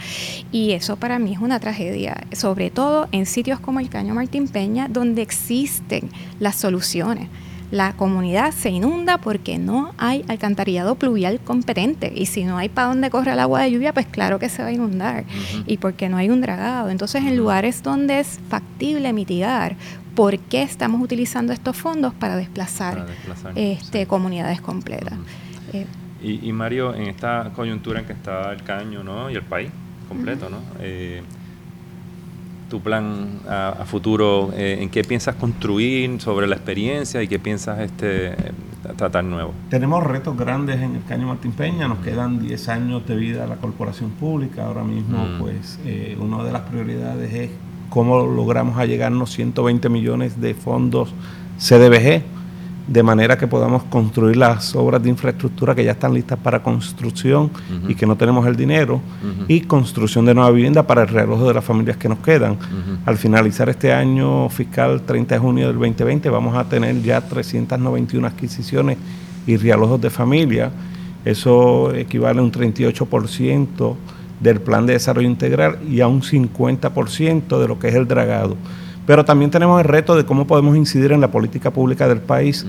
Y 0.51 0.71
eso 0.71 0.95
para 0.95 1.19
mí 1.19 1.33
es 1.33 1.39
una 1.39 1.59
tragedia, 1.59 2.25
sobre 2.31 2.71
todo 2.71 3.07
en 3.11 3.27
sitios 3.27 3.59
como 3.59 3.79
el 3.79 3.89
Caño 3.89 4.15
Martín 4.15 4.47
Peña, 4.47 4.87
donde 4.89 5.21
existen 5.21 6.09
las 6.39 6.55
soluciones 6.55 7.29
la 7.73 7.93
comunidad 7.93 8.51
se 8.51 8.69
inunda 8.69 9.17
porque 9.17 9.57
no 9.57 9.95
hay 9.97 10.23
alcantarillado 10.27 10.93
pluvial 10.93 11.39
competente. 11.39 12.13
Y 12.15 12.27
si 12.27 12.43
no 12.43 12.59
hay 12.59 12.69
para 12.69 12.89
dónde 12.89 13.09
corre 13.09 13.31
el 13.31 13.39
agua 13.39 13.63
de 13.63 13.71
lluvia, 13.71 13.91
pues 13.93 14.05
claro 14.05 14.37
que 14.37 14.47
se 14.47 14.61
va 14.61 14.67
a 14.67 14.71
inundar. 14.71 15.25
Y 15.65 15.77
porque 15.77 16.07
no 16.07 16.17
hay 16.17 16.29
un 16.29 16.39
dragado. 16.39 16.91
Entonces, 16.91 17.23
en 17.23 17.35
lugares 17.35 17.81
donde 17.81 18.19
es 18.19 18.39
factible 18.47 19.11
mitigar, 19.11 19.75
¿por 20.13 20.37
qué 20.37 20.61
estamos 20.61 21.01
utilizando 21.01 21.51
estos 21.51 21.75
fondos 21.75 22.13
para 22.13 22.35
desplazar, 22.35 23.07
este, 23.55 24.05
comunidades 24.05 24.61
completas? 24.61 25.17
Eh, 25.73 25.87
y, 26.21 26.53
Mario, 26.53 26.93
en 26.93 27.07
esta 27.07 27.53
coyuntura 27.55 28.01
en 28.01 28.05
que 28.05 28.13
está 28.13 28.53
el 28.53 28.61
caño 28.61 29.03
¿no? 29.03 29.31
y 29.31 29.33
el 29.33 29.41
país 29.41 29.71
completo, 30.07 30.47
¿no? 30.47 30.59
Eh, 30.79 31.23
tu 32.73 32.81
plan 32.81 33.39
a, 33.47 33.85
futuro, 33.85 34.51
eh, 34.55 34.79
en 34.81 34.89
qué 34.89 35.03
piensas 35.03 35.35
construir 35.35 36.19
sobre 36.19 36.47
la 36.47 36.55
experiencia 36.55 37.21
y 37.21 37.27
qué 37.27 37.37
piensas 37.37 37.79
este, 37.79 38.35
tratar 38.97 39.23
nuevo. 39.23 39.53
Tenemos 39.69 40.03
retos 40.03 40.35
grandes 40.35 40.81
en 40.81 40.95
el 40.95 41.03
Caño 41.03 41.27
Martín 41.27 41.51
Peña, 41.51 41.87
nos 41.87 41.99
quedan 41.99 42.39
10 42.39 42.69
años 42.69 43.05
de 43.05 43.15
vida 43.15 43.43
a 43.43 43.47
la 43.47 43.57
corporación 43.57 44.09
pública, 44.09 44.65
ahora 44.65 44.83
mismo 44.83 45.23
mm. 45.23 45.39
pues 45.39 45.79
eh, 45.85 46.17
una 46.19 46.43
de 46.43 46.51
las 46.51 46.63
prioridades 46.63 47.31
es 47.31 47.51
cómo 47.91 48.25
logramos 48.25 48.79
allegarnos 48.79 49.31
120 49.33 49.87
millones 49.89 50.41
de 50.41 50.55
fondos 50.55 51.13
CDBG 51.59 52.23
de 52.87 53.01
manera 53.01 53.37
que 53.37 53.47
podamos 53.47 53.83
construir 53.83 54.35
las 54.35 54.75
obras 54.75 55.01
de 55.01 55.09
infraestructura 55.09 55.73
que 55.73 55.83
ya 55.83 55.91
están 55.91 56.13
listas 56.13 56.37
para 56.37 56.61
construcción 56.61 57.49
y 57.87 57.95
que 57.95 58.05
no 58.05 58.17
tenemos 58.17 58.45
el 58.45 58.55
dinero, 58.55 59.01
y 59.47 59.61
construcción 59.61 60.25
de 60.25 60.33
nueva 60.33 60.51
vivienda 60.51 60.83
para 60.83 61.03
el 61.03 61.07
reloj 61.07 61.47
de 61.47 61.53
las 61.53 61.63
familias 61.63 61.97
que 61.97 62.09
nos 62.09 62.19
quedan. 62.19 62.57
Al 63.05 63.17
finalizar 63.17 63.69
este 63.69 63.93
año 63.93 64.49
fiscal 64.49 65.01
30 65.01 65.35
de 65.35 65.39
junio 65.39 65.67
del 65.67 65.79
2020 65.79 66.29
vamos 66.29 66.57
a 66.57 66.65
tener 66.65 67.01
ya 67.01 67.21
391 67.21 68.27
adquisiciones 68.27 68.97
y 69.45 69.57
realojos 69.57 69.99
de 69.99 70.09
familia 70.09 70.71
Eso 71.25 71.93
equivale 71.93 72.39
a 72.39 72.43
un 72.43 72.51
38% 72.51 73.95
del 74.41 74.59
plan 74.59 74.85
de 74.85 74.93
desarrollo 74.93 75.27
integral 75.27 75.79
y 75.89 76.01
a 76.01 76.07
un 76.07 76.21
50% 76.21 77.59
de 77.59 77.67
lo 77.67 77.79
que 77.79 77.87
es 77.87 77.95
el 77.95 78.07
dragado. 78.07 78.57
Pero 79.05 79.25
también 79.25 79.51
tenemos 79.51 79.81
el 79.81 79.87
reto 79.87 80.15
de 80.15 80.25
cómo 80.25 80.47
podemos 80.47 80.75
incidir 80.77 81.11
en 81.11 81.21
la 81.21 81.29
política 81.29 81.71
pública 81.71 82.07
del 82.07 82.19
país, 82.19 82.65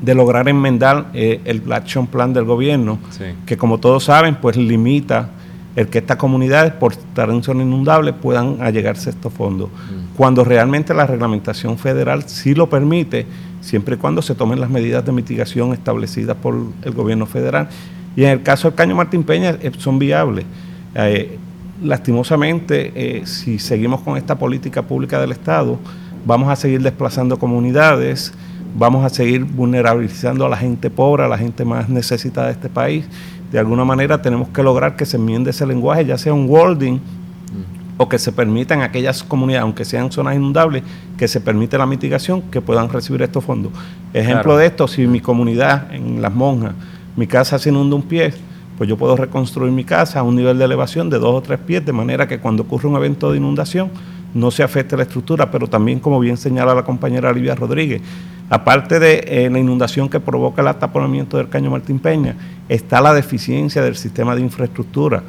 de 0.00 0.14
lograr 0.14 0.48
enmendar 0.48 1.06
eh, 1.14 1.40
el 1.44 1.72
Action 1.72 2.06
Plan 2.06 2.32
del 2.32 2.44
gobierno, 2.44 2.98
que 3.46 3.56
como 3.56 3.78
todos 3.78 4.04
saben, 4.04 4.36
pues 4.36 4.56
limita 4.56 5.30
el 5.76 5.88
que 5.88 5.98
estas 5.98 6.16
comunidades, 6.16 6.72
por 6.72 6.92
estar 6.92 7.30
en 7.30 7.42
zona 7.42 7.62
inundable, 7.62 8.12
puedan 8.12 8.60
allegarse 8.60 9.10
a 9.10 9.12
estos 9.12 9.32
fondos. 9.32 9.70
Cuando 10.16 10.44
realmente 10.44 10.92
la 10.92 11.06
reglamentación 11.06 11.78
federal 11.78 12.24
sí 12.26 12.54
lo 12.54 12.68
permite, 12.68 13.26
siempre 13.60 13.94
y 13.94 13.98
cuando 13.98 14.20
se 14.20 14.34
tomen 14.34 14.60
las 14.60 14.70
medidas 14.70 15.04
de 15.04 15.12
mitigación 15.12 15.72
establecidas 15.72 16.36
por 16.36 16.56
el 16.82 16.92
gobierno 16.92 17.26
federal. 17.26 17.68
Y 18.16 18.24
en 18.24 18.30
el 18.30 18.42
caso 18.42 18.68
del 18.68 18.74
Caño 18.74 18.96
Martín 18.96 19.22
Peña 19.22 19.50
eh, 19.60 19.70
son 19.78 19.98
viables. 19.98 20.44
Eh, 20.94 21.38
lastimosamente, 21.82 22.92
eh, 22.94 23.26
si 23.26 23.58
seguimos 23.58 24.00
con 24.00 24.16
esta 24.16 24.38
política 24.38 24.82
pública 24.82 25.20
del 25.20 25.32
Estado, 25.32 25.78
vamos 26.24 26.48
a 26.50 26.56
seguir 26.56 26.82
desplazando 26.82 27.38
comunidades, 27.38 28.32
vamos 28.76 29.04
a 29.04 29.08
seguir 29.08 29.44
vulnerabilizando 29.44 30.44
a 30.46 30.48
la 30.48 30.56
gente 30.56 30.90
pobre, 30.90 31.24
a 31.24 31.28
la 31.28 31.38
gente 31.38 31.64
más 31.64 31.88
necesitada 31.88 32.48
de 32.48 32.52
este 32.54 32.68
país. 32.68 33.06
De 33.52 33.58
alguna 33.58 33.84
manera 33.84 34.20
tenemos 34.20 34.48
que 34.48 34.62
lograr 34.62 34.96
que 34.96 35.06
se 35.06 35.16
enmiende 35.16 35.50
ese 35.50 35.66
lenguaje, 35.66 36.04
ya 36.04 36.18
sea 36.18 36.34
un 36.34 36.48
wording 36.48 36.98
o 38.00 38.08
que 38.08 38.18
se 38.18 38.30
permitan 38.30 38.82
aquellas 38.82 39.24
comunidades, 39.24 39.64
aunque 39.64 39.84
sean 39.84 40.12
zonas 40.12 40.36
inundables, 40.36 40.84
que 41.16 41.26
se 41.26 41.40
permite 41.40 41.76
la 41.76 41.86
mitigación, 41.86 42.42
que 42.42 42.60
puedan 42.60 42.88
recibir 42.88 43.22
estos 43.22 43.44
fondos. 43.44 43.72
Ejemplo 44.14 44.56
de 44.56 44.66
esto, 44.66 44.86
si 44.86 45.06
mi 45.06 45.20
comunidad 45.20 45.92
en 45.92 46.22
Las 46.22 46.32
Monjas, 46.32 46.74
mi 47.16 47.26
casa 47.26 47.58
se 47.58 47.70
inunda 47.70 47.96
un 47.96 48.02
pie, 48.02 48.32
pues 48.78 48.88
yo 48.88 48.96
puedo 48.96 49.16
reconstruir 49.16 49.72
mi 49.72 49.84
casa 49.84 50.20
a 50.20 50.22
un 50.22 50.36
nivel 50.36 50.56
de 50.56 50.64
elevación 50.64 51.10
de 51.10 51.18
dos 51.18 51.34
o 51.34 51.42
tres 51.42 51.58
pies, 51.58 51.84
de 51.84 51.92
manera 51.92 52.26
que 52.26 52.38
cuando 52.38 52.62
ocurre 52.62 52.88
un 52.88 52.96
evento 52.96 53.30
de 53.30 53.38
inundación 53.38 53.90
no 54.32 54.50
se 54.50 54.62
afecte 54.62 54.96
la 54.96 55.02
estructura, 55.02 55.50
pero 55.50 55.66
también, 55.66 55.98
como 55.98 56.20
bien 56.20 56.36
señala 56.36 56.74
la 56.74 56.84
compañera 56.84 57.30
Olivia 57.30 57.54
Rodríguez, 57.54 58.00
aparte 58.48 59.00
de 59.00 59.24
eh, 59.26 59.50
la 59.50 59.58
inundación 59.58 60.08
que 60.08 60.20
provoca 60.20 60.62
el 60.62 60.68
ataponamiento 60.68 61.36
del 61.36 61.48
caño 61.48 61.70
Martín 61.70 61.98
Peña, 61.98 62.36
está 62.68 63.00
la 63.00 63.12
deficiencia 63.12 63.82
del 63.82 63.96
sistema 63.96 64.34
de 64.36 64.42
infraestructura 64.42 65.24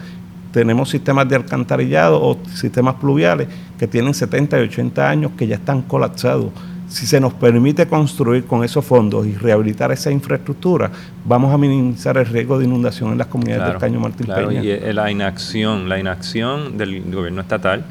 tenemos 0.51 0.89
sistemas 0.89 1.29
de 1.29 1.35
alcantarillado 1.35 2.21
o 2.21 2.37
sistemas 2.55 2.95
pluviales 2.95 3.47
que 3.77 3.87
tienen 3.87 4.13
70 4.13 4.59
y 4.59 4.63
80 4.63 5.09
años 5.09 5.31
que 5.37 5.47
ya 5.47 5.55
están 5.55 5.83
colapsados. 5.83 6.51
Si 6.89 7.05
se 7.05 7.19
nos 7.19 7.33
permite 7.33 7.87
construir 7.87 8.45
con 8.45 8.63
esos 8.63 8.83
fondos 8.83 9.27
y 9.27 9.33
rehabilitar 9.33 9.91
esa 9.91 10.11
infraestructura, 10.11 10.89
vamos 11.23 11.53
a 11.53 11.57
minimizar 11.57 12.17
el 12.17 12.25
riesgo 12.25 12.57
de 12.57 12.65
inundación 12.65 13.11
en 13.11 13.19
las 13.19 13.27
comunidades 13.27 13.67
del 13.67 13.77
Caño 13.77 13.99
Martín 13.99 14.25
claro, 14.25 14.51
Y 14.51 14.71
eh, 14.71 14.91
la 14.91 15.11
inacción, 15.11 15.87
la 15.87 15.99
inacción 15.99 16.79
del 16.79 17.03
gobierno 17.11 17.41
estatal 17.41 17.85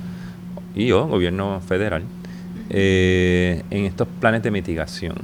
y 0.74 0.90
o 0.90 1.06
gobierno 1.06 1.61
federal 1.61 2.02
eh, 2.70 3.62
en 3.70 3.84
estos 3.84 4.08
planes 4.20 4.42
de 4.42 4.50
mitigación. 4.50 5.14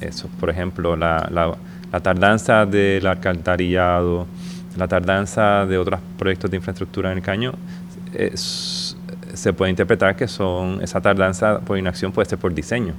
Eso, 0.00 0.28
por 0.38 0.48
ejemplo, 0.48 0.96
la, 0.96 1.28
la, 1.32 1.56
la 1.92 2.00
tardanza 2.00 2.64
del 2.64 3.06
alcantarillado, 3.06 4.26
la 4.78 4.86
tardanza 4.86 5.66
de 5.66 5.78
otros 5.78 6.00
proyectos 6.16 6.50
de 6.50 6.58
infraestructura 6.58 7.10
en 7.10 7.18
el 7.18 7.24
caño, 7.24 7.54
se 9.34 9.52
puede 9.52 9.70
interpretar 9.70 10.16
que 10.16 10.28
son 10.28 10.82
esa 10.82 11.00
tardanza 11.00 11.60
por 11.60 11.78
inacción 11.78 12.12
puede 12.12 12.28
ser 12.28 12.38
por 12.38 12.54
diseño. 12.54 12.94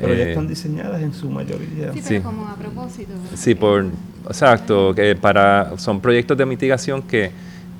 Pero 0.00 0.14
ya 0.14 0.24
eh, 0.24 0.28
están 0.30 0.48
diseñadas 0.48 1.02
en 1.02 1.12
su 1.12 1.30
mayoría. 1.30 1.92
Sí, 1.92 2.02
pero 2.08 2.22
como 2.22 2.48
a 2.48 2.56
propósito. 2.56 3.12
Sí, 3.34 3.54
por, 3.54 3.86
exacto, 4.26 4.94
que 4.94 5.14
para, 5.14 5.78
son 5.78 6.00
proyectos 6.00 6.36
de 6.36 6.46
mitigación 6.46 7.02
que 7.02 7.30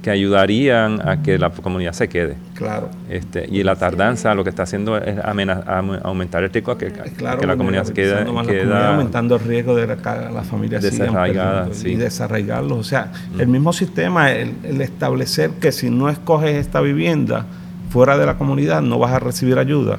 que 0.04 0.10
ayudarían 0.10 1.00
a 1.08 1.22
que 1.22 1.38
la 1.38 1.48
comunidad 1.48 1.94
se 1.94 2.10
quede. 2.10 2.36
Claro. 2.52 2.90
Este, 3.08 3.48
y 3.50 3.62
la 3.62 3.74
tardanza 3.76 4.34
lo 4.34 4.44
que 4.44 4.50
está 4.50 4.64
haciendo 4.64 4.98
es 4.98 5.16
aumentar 5.24 6.44
el 6.44 6.50
riesgo 6.50 6.72
a 6.72 6.76
que, 6.76 6.92
que 6.92 7.46
la 7.46 7.56
comunidad 7.56 7.84
se 7.84 7.94
quede. 7.94 8.26
Queda 8.46 8.90
aumentando 8.90 9.36
el 9.36 9.40
riesgo 9.40 9.74
de 9.74 9.86
que 9.86 9.96
la, 9.96 10.42
familia 10.42 10.78
desarraigada, 10.78 11.70
y 11.86 11.94
desarraigarlos. 11.94 12.78
O 12.78 12.84
sea, 12.84 13.12
el 13.38 13.48
mismo 13.48 13.72
sistema, 13.72 14.30
el, 14.30 14.78
establecer 14.82 15.52
que 15.52 15.72
si 15.72 15.88
no 15.88 16.10
escoges 16.10 16.54
esta 16.56 16.82
vivienda 16.82 17.46
fuera 17.88 18.18
de 18.18 18.26
la 18.26 18.36
comunidad 18.36 18.82
no 18.82 18.98
vas 18.98 19.12
a 19.12 19.20
recibir 19.20 19.58
ayuda. 19.58 19.98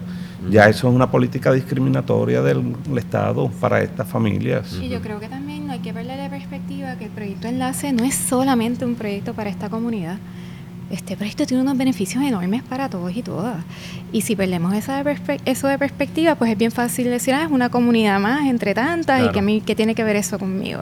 Ya 0.51 0.69
eso 0.69 0.87
es 0.87 0.93
una 0.93 1.09
política 1.09 1.51
discriminatoria 1.51 2.43
del, 2.43 2.75
Estado 2.95 3.49
para 3.59 3.81
estas 3.81 4.07
familias. 4.07 4.77
Y 4.79 4.89
yo 4.89 5.01
creo 5.01 5.19
que 5.19 5.27
también 5.27 5.67
hay 5.71 5.79
que 5.79 5.91
verle 5.91 6.15
la 6.15 6.24
perspectiva 6.85 6.95
que 6.97 7.05
el 7.05 7.11
proyecto 7.11 7.47
Enlace 7.47 7.91
no 7.93 8.03
es 8.03 8.15
solamente 8.15 8.85
un 8.85 8.95
proyecto 8.95 9.33
para 9.33 9.49
esta 9.49 9.69
comunidad. 9.69 10.17
Este 10.91 11.17
proyecto 11.17 11.45
tiene 11.47 11.63
unos 11.63 11.77
beneficios 11.77 12.23
enormes 12.23 12.61
para 12.61 12.89
todos 12.89 13.15
y 13.15 13.23
todas. 13.23 13.57
Y 14.11 14.21
si 14.21 14.35
perdemos 14.35 14.73
esa 14.73 15.03
eso 15.45 15.67
de 15.67 15.77
perspectiva, 15.79 16.35
pues 16.35 16.51
es 16.51 16.57
bien 16.57 16.71
fácil 16.71 17.05
decir, 17.05 17.33
ah, 17.33 17.43
es 17.43 17.51
una 17.51 17.69
comunidad 17.69 18.19
más 18.19 18.45
entre 18.45 18.75
tantas 18.75 19.25
y 19.25 19.31
que, 19.31 19.41
mí, 19.41 19.61
que 19.61 19.75
tiene 19.75 19.95
que 19.95 20.03
ver 20.03 20.15
eso 20.15 20.37
conmigo. 20.37 20.81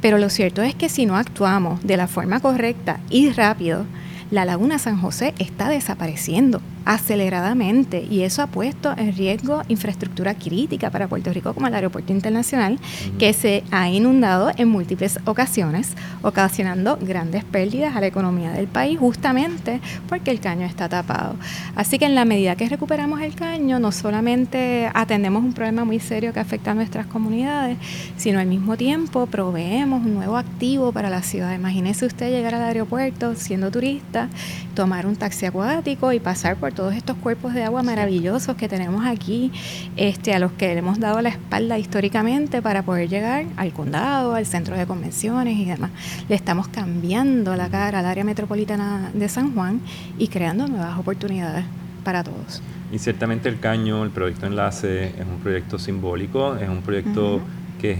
Pero 0.00 0.16
lo 0.16 0.30
cierto 0.30 0.62
es 0.62 0.74
que 0.74 0.88
si 0.88 1.04
no 1.04 1.16
actuamos 1.16 1.82
de 1.82 1.98
la 1.98 2.06
forma 2.06 2.40
correcta 2.40 2.98
y 3.10 3.30
rápido, 3.30 3.84
la 4.30 4.46
laguna 4.46 4.78
San 4.78 4.98
José 4.98 5.34
está 5.38 5.68
desapareciendo 5.68 6.62
aceleradamente 6.86 8.06
y 8.08 8.22
eso 8.22 8.42
ha 8.42 8.46
puesto 8.46 8.94
en 8.96 9.14
riesgo 9.14 9.62
infraestructura 9.68 10.34
crítica 10.34 10.90
para 10.90 11.08
Puerto 11.08 11.32
Rico 11.32 11.52
como 11.52 11.66
el 11.66 11.74
aeropuerto 11.74 12.12
internacional 12.12 12.78
que 13.18 13.32
se 13.32 13.64
ha 13.72 13.90
inundado 13.90 14.50
en 14.56 14.68
múltiples 14.68 15.18
ocasiones 15.26 15.94
ocasionando 16.22 16.96
grandes 17.00 17.44
pérdidas 17.44 17.96
a 17.96 18.00
la 18.00 18.06
economía 18.06 18.52
del 18.52 18.68
país 18.68 18.98
justamente 18.98 19.80
porque 20.08 20.30
el 20.30 20.40
caño 20.40 20.64
está 20.64 20.88
tapado. 20.88 21.34
Así 21.74 21.98
que 21.98 22.06
en 22.06 22.14
la 22.14 22.24
medida 22.24 22.56
que 22.56 22.68
recuperamos 22.68 23.20
el 23.20 23.34
caño 23.34 23.78
no 23.78 23.90
solamente 23.90 24.88
atendemos 24.94 25.42
un 25.42 25.52
problema 25.52 25.84
muy 25.84 25.98
serio 25.98 26.32
que 26.32 26.40
afecta 26.40 26.70
a 26.70 26.74
nuestras 26.74 27.06
comunidades, 27.06 27.78
sino 28.16 28.38
al 28.38 28.46
mismo 28.46 28.76
tiempo 28.76 29.26
proveemos 29.26 30.06
un 30.06 30.14
nuevo 30.14 30.36
activo 30.36 30.92
para 30.92 31.10
la 31.10 31.22
ciudad. 31.22 31.52
Imagínese 31.54 32.06
usted 32.06 32.30
llegar 32.30 32.54
al 32.54 32.62
aeropuerto 32.62 33.34
siendo 33.34 33.72
turista, 33.72 34.28
tomar 34.74 35.06
un 35.06 35.16
taxi 35.16 35.46
acuático 35.46 36.12
y 36.12 36.20
pasar 36.20 36.56
por 36.56 36.75
todos 36.76 36.94
estos 36.94 37.16
cuerpos 37.16 37.54
de 37.54 37.64
agua 37.64 37.82
maravillosos 37.82 38.54
que 38.54 38.68
tenemos 38.68 39.04
aquí, 39.04 39.50
este, 39.96 40.32
a 40.34 40.38
los 40.38 40.52
que 40.52 40.68
le 40.68 40.78
hemos 40.78 41.00
dado 41.00 41.20
la 41.20 41.30
espalda 41.30 41.78
históricamente 41.78 42.62
para 42.62 42.84
poder 42.84 43.08
llegar 43.08 43.46
al 43.56 43.72
condado, 43.72 44.34
al 44.34 44.46
centro 44.46 44.76
de 44.76 44.86
convenciones 44.86 45.58
y 45.58 45.64
demás. 45.64 45.90
Le 46.28 46.36
estamos 46.36 46.68
cambiando 46.68 47.56
la 47.56 47.68
cara 47.68 47.98
al 47.98 48.06
área 48.06 48.22
metropolitana 48.22 49.10
de 49.12 49.28
San 49.28 49.54
Juan 49.54 49.80
y 50.18 50.28
creando 50.28 50.68
nuevas 50.68 50.96
oportunidades 50.98 51.64
para 52.04 52.22
todos. 52.22 52.62
Y 52.92 52.98
ciertamente 52.98 53.48
el 53.48 53.58
Caño, 53.58 54.04
el 54.04 54.10
proyecto 54.10 54.46
Enlace, 54.46 55.06
es 55.06 55.26
un 55.26 55.40
proyecto 55.42 55.78
simbólico, 55.78 56.54
es 56.56 56.68
un 56.68 56.82
proyecto 56.82 57.40
que 57.80 57.92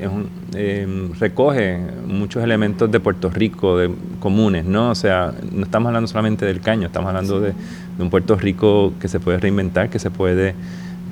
es 0.00 0.10
eh, 0.54 1.08
recoge 1.18 1.78
muchos 2.06 2.42
elementos 2.42 2.90
de 2.90 3.00
Puerto 3.00 3.30
Rico, 3.30 3.78
de, 3.78 3.90
comunes, 4.20 4.64
¿no? 4.64 4.90
O 4.90 4.94
sea, 4.94 5.32
no 5.50 5.64
estamos 5.64 5.88
hablando 5.88 6.08
solamente 6.08 6.44
del 6.46 6.60
caño, 6.60 6.86
estamos 6.86 7.08
hablando 7.08 7.40
de, 7.40 7.52
un 7.98 8.10
Puerto 8.10 8.36
Rico 8.36 8.94
que 9.00 9.08
se 9.08 9.20
puede 9.20 9.38
reinventar, 9.38 9.88
que 9.88 9.98
se 9.98 10.10
puede 10.10 10.54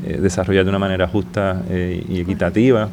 eh, 0.05 0.19
desarrollar 0.21 0.65
de 0.65 0.71
una 0.71 0.79
manera 0.79 1.07
justa 1.09 1.63
eh, 1.69 2.05
y 2.09 2.21
equitativa. 2.21 2.89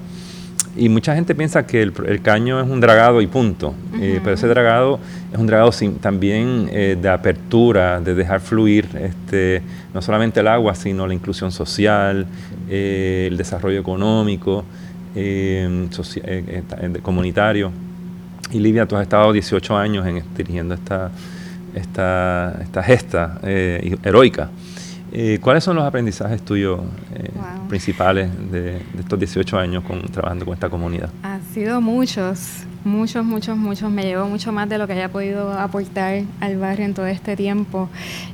Y 0.75 0.89
mucha 0.89 1.15
gente 1.15 1.33
piensa 1.33 1.65
que 1.65 1.81
el, 1.81 2.21
caño 2.21 2.61
es 2.61 2.69
un 2.69 2.79
dragado 2.79 3.21
y 3.21 3.25
punto, 3.25 3.73
pero 3.91 4.33
ese 4.33 4.47
dragado 4.47 4.99
es 5.33 5.39
un 5.39 5.47
dragado 5.47 5.71
sin, 5.71 5.95
también 5.95 6.67
de 6.67 7.09
apertura, 7.09 7.99
de 7.99 8.13
dejar 8.13 8.41
fluir 8.41 8.87
este, 8.93 9.63
no 9.95 10.03
solamente 10.03 10.41
el 10.41 10.47
agua, 10.47 10.75
sino 10.75 11.07
la 11.07 11.15
inclusión 11.15 11.51
social, 11.51 12.27
el 12.69 13.37
desarrollo 13.37 13.79
económico. 13.79 14.65
Eh, 15.19 15.89
eh, 16.23 16.99
comunitario. 17.01 17.71
Y 18.51 18.60
Livia, 18.60 18.86
tú 18.86 18.95
has 18.95 19.01
estado 19.01 19.34
18 19.34 19.75
años 19.75 20.06
en, 20.06 20.23
dirigiendo 20.36 20.75
esta, 20.75 21.12
esta, 21.73 22.60
esta 22.62 22.84
gesta 22.84 23.39
eh, 23.43 23.97
heroica. 24.03 24.49
¿Cuáles 25.41 25.63
son 25.63 25.77
los 25.77 25.86
aprendizajes 25.86 26.43
tuyos 26.43 26.80
principales 27.67 28.30
de, 28.51 28.62
de, 28.62 28.99
estos 28.99 29.17
18 29.17 29.58
años 29.58 29.84
con, 29.84 30.01
trabajando 30.03 30.45
con 30.45 30.53
esta 30.53 30.69
comunidad? 30.69 31.10
Han 31.23 31.41
sido 31.53 31.82
muchos 31.82 32.65
muchos, 32.88 33.23
muchos, 33.23 33.56
muchos. 33.58 33.91
Me 33.91 34.04
llevó 34.04 34.28
mucho 34.28 34.52
más 34.52 34.67
de 34.67 34.78
lo 34.78 34.88
que 34.88 34.93
haya 34.93 35.10
podido 35.10 35.52
aportar 35.52 36.23
al 36.39 36.58
barrio 36.58 36.86
en 36.86 36.93
todo 36.93 37.06
este 37.06 37.36
tiempo. 37.36 37.89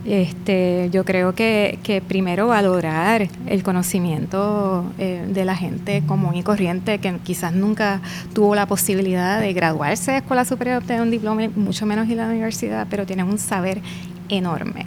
Este, 0.06 0.89
yo 0.92 1.04
creo 1.04 1.36
que, 1.36 2.02
primero 2.08 2.48
valorar 2.48 3.28
el 3.48 3.63
conocimiento 3.63 4.86
eh, 4.98 5.26
de 5.28 5.46
la 5.46 5.56
gente 5.56 6.04
común 6.06 6.36
y 6.36 6.44
corriente 6.44 7.00
que 7.00 7.18
quizás 7.24 7.54
nunca 7.54 8.02
tuvo 8.34 8.56
la 8.56 8.66
posibilidad 8.66 9.39
de 9.39 9.54
graduarse 9.54 10.12
de 10.12 10.18
escuela 10.18 10.46
superior, 10.46 10.78
obtener 10.78 11.02
un 11.02 11.12
diploma, 11.12 11.50
mucho 11.56 11.86
menos 11.86 12.08
ir 12.08 12.20
a 12.20 12.26
la 12.26 12.32
universidad, 12.32 12.88
pero 12.89 13.06
tienen 13.06 13.28
un 13.28 13.39
saber 13.39 13.82
enorme. 14.30 14.86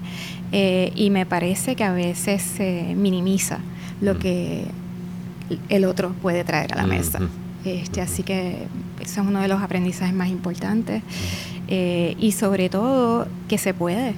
Eh, 0.52 0.92
y 0.94 1.10
me 1.10 1.26
parece 1.26 1.74
que 1.76 1.84
a 1.84 1.92
veces 1.92 2.42
se 2.42 2.94
minimiza 2.96 3.58
lo 4.00 4.18
que 4.18 4.64
el 5.68 5.84
otro 5.84 6.12
puede 6.22 6.44
traer 6.44 6.72
a 6.72 6.76
la 6.76 6.86
mesa. 6.86 7.20
Este, 7.66 8.00
así 8.00 8.22
que 8.22 8.66
eso 9.00 9.20
es 9.20 9.26
uno 9.26 9.40
de 9.40 9.48
los 9.48 9.62
aprendizajes 9.62 10.14
más 10.14 10.28
importantes. 10.28 11.02
Eh, 11.68 12.14
y 12.18 12.32
sobre 12.32 12.68
todo 12.68 13.26
que 13.48 13.58
se 13.58 13.74
puede. 13.74 14.14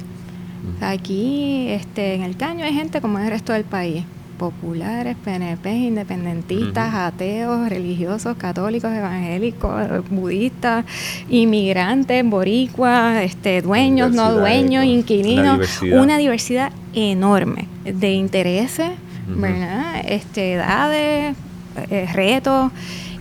Aquí 0.81 1.69
este, 1.69 2.15
en 2.15 2.23
el 2.23 2.37
caño 2.37 2.65
hay 2.65 2.75
gente 2.75 3.01
como 3.01 3.19
en 3.19 3.25
el 3.25 3.31
resto 3.31 3.53
del 3.53 3.65
país. 3.65 4.05
Populares, 4.39 5.17
PNP, 5.25 5.69
independentistas, 5.69 6.95
ateos, 6.95 7.69
religiosos, 7.69 8.37
católicos, 8.37 8.93
evangélicos, 8.93 10.09
budistas, 10.11 10.85
inmigrantes, 11.29 12.25
boricuas, 12.25 13.21
este, 13.25 13.63
dueños, 13.63 14.13
no 14.13 14.33
dueños, 14.33 14.85
inquilinos, 14.85 15.83
una 15.83 16.19
diversidad 16.19 16.71
enorme 16.95 17.67
de 17.85 18.13
intereses, 18.13 18.93
¿verdad? 19.27 20.03
Este, 20.07 20.53
edades, 20.53 21.35
eh, 21.91 22.09
retos, 22.13 22.71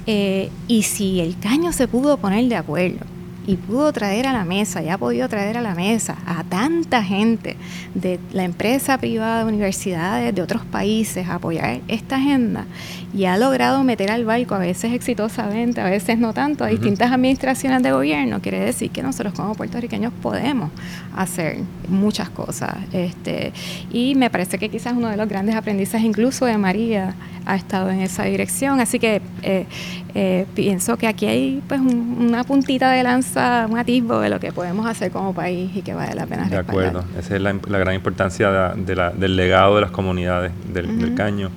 eh, 0.08 0.50
y 0.68 0.84
si 0.84 1.20
el 1.20 1.38
caño 1.38 1.74
se 1.74 1.88
pudo 1.88 2.18
poner 2.18 2.46
de 2.46 2.56
acuerdo 2.56 3.06
y 3.46 3.56
pudo 3.56 3.94
traer 3.94 4.28
a 4.28 4.34
la 4.34 4.44
mesa, 4.44 4.84
y 4.84 4.90
ha 4.90 4.98
podido 4.98 5.30
traer 5.30 5.58
a 5.58 5.62
la 5.62 5.74
mesa 5.74 6.18
a 6.26 6.44
tanta 6.44 7.02
gente 7.02 7.56
de 7.96 8.20
la 8.34 8.44
empresa 8.44 8.98
privada, 8.98 9.44
de 9.44 9.50
universidades 9.50 10.36
de 10.36 10.42
otros 10.42 10.66
países 10.66 11.28
a 11.28 11.36
apoyar 11.36 11.80
esta 11.88 12.18
agenda 12.18 12.66
y 13.14 13.26
ha 13.26 13.38
logrado 13.38 13.84
meter 13.84 14.12
al 14.12 14.26
barco, 14.26 14.56
a 14.56 14.60
veces 14.60 14.94
exitosamente, 14.94 15.82
a 15.82 15.90
veces 15.90 16.18
no 16.18 16.34
tanto, 16.34 16.64
a 16.64 16.68
distintas 16.68 17.12
administraciones 17.12 17.82
de 17.84 17.92
gobierno, 17.92 18.42
quiere 18.42 18.60
decir 18.60 18.92
que 18.92 19.02
nosotros 19.02 19.34
como 19.34 19.56
puertorriqueños 19.56 20.14
podemos 20.22 20.72
hacer 21.16 21.58
muchas 21.88 22.30
cosas. 22.30 22.76
Este, 22.92 23.54
y 23.92 24.16
me 24.16 24.30
parece 24.30 24.58
que 24.58 24.70
quizás 24.70 24.94
uno 24.94 25.10
de 25.10 25.18
los 25.18 25.28
grandes 25.28 25.56
aprendizajes 25.56 26.06
incluso 26.06 26.46
de 26.46 26.58
María 26.58 27.16
ha 27.48 27.56
estado 27.56 27.90
en 27.90 28.02
esa 28.02 28.26
dirección. 28.26 28.80
Así 28.80 29.00
que 29.00 29.22
eh, 29.42 29.66
eh, 30.14 30.46
pienso 30.54 30.98
que 30.98 31.08
aquí 31.08 31.26
hay 31.26 31.64
pues 31.68 31.80
una 31.80 32.44
puntita 32.44 32.92
de 32.92 33.04
lanza, 33.04 33.68
un 33.70 33.78
atisbo 33.78 34.20
de 34.20 34.30
lo 34.30 34.40
que 34.40 34.52
podemos 34.52 34.86
hacer 34.86 35.12
como 35.12 35.34
país 35.34 35.72
y 35.74 35.82
que 35.82 35.94
vale 35.94 36.14
la 36.14 36.26
pena 36.26 36.50
De 36.50 36.58
acuerdo, 36.58 37.04
esa 37.18 37.36
es 37.36 37.42
la, 37.42 37.54
gran 37.54 37.96
importancia 37.96 38.74
del 38.76 39.36
legado 39.36 39.76
de 39.76 39.82
las 39.82 39.92
comunidades 39.92 40.52
del, 40.72 41.16
caño. 41.16 41.50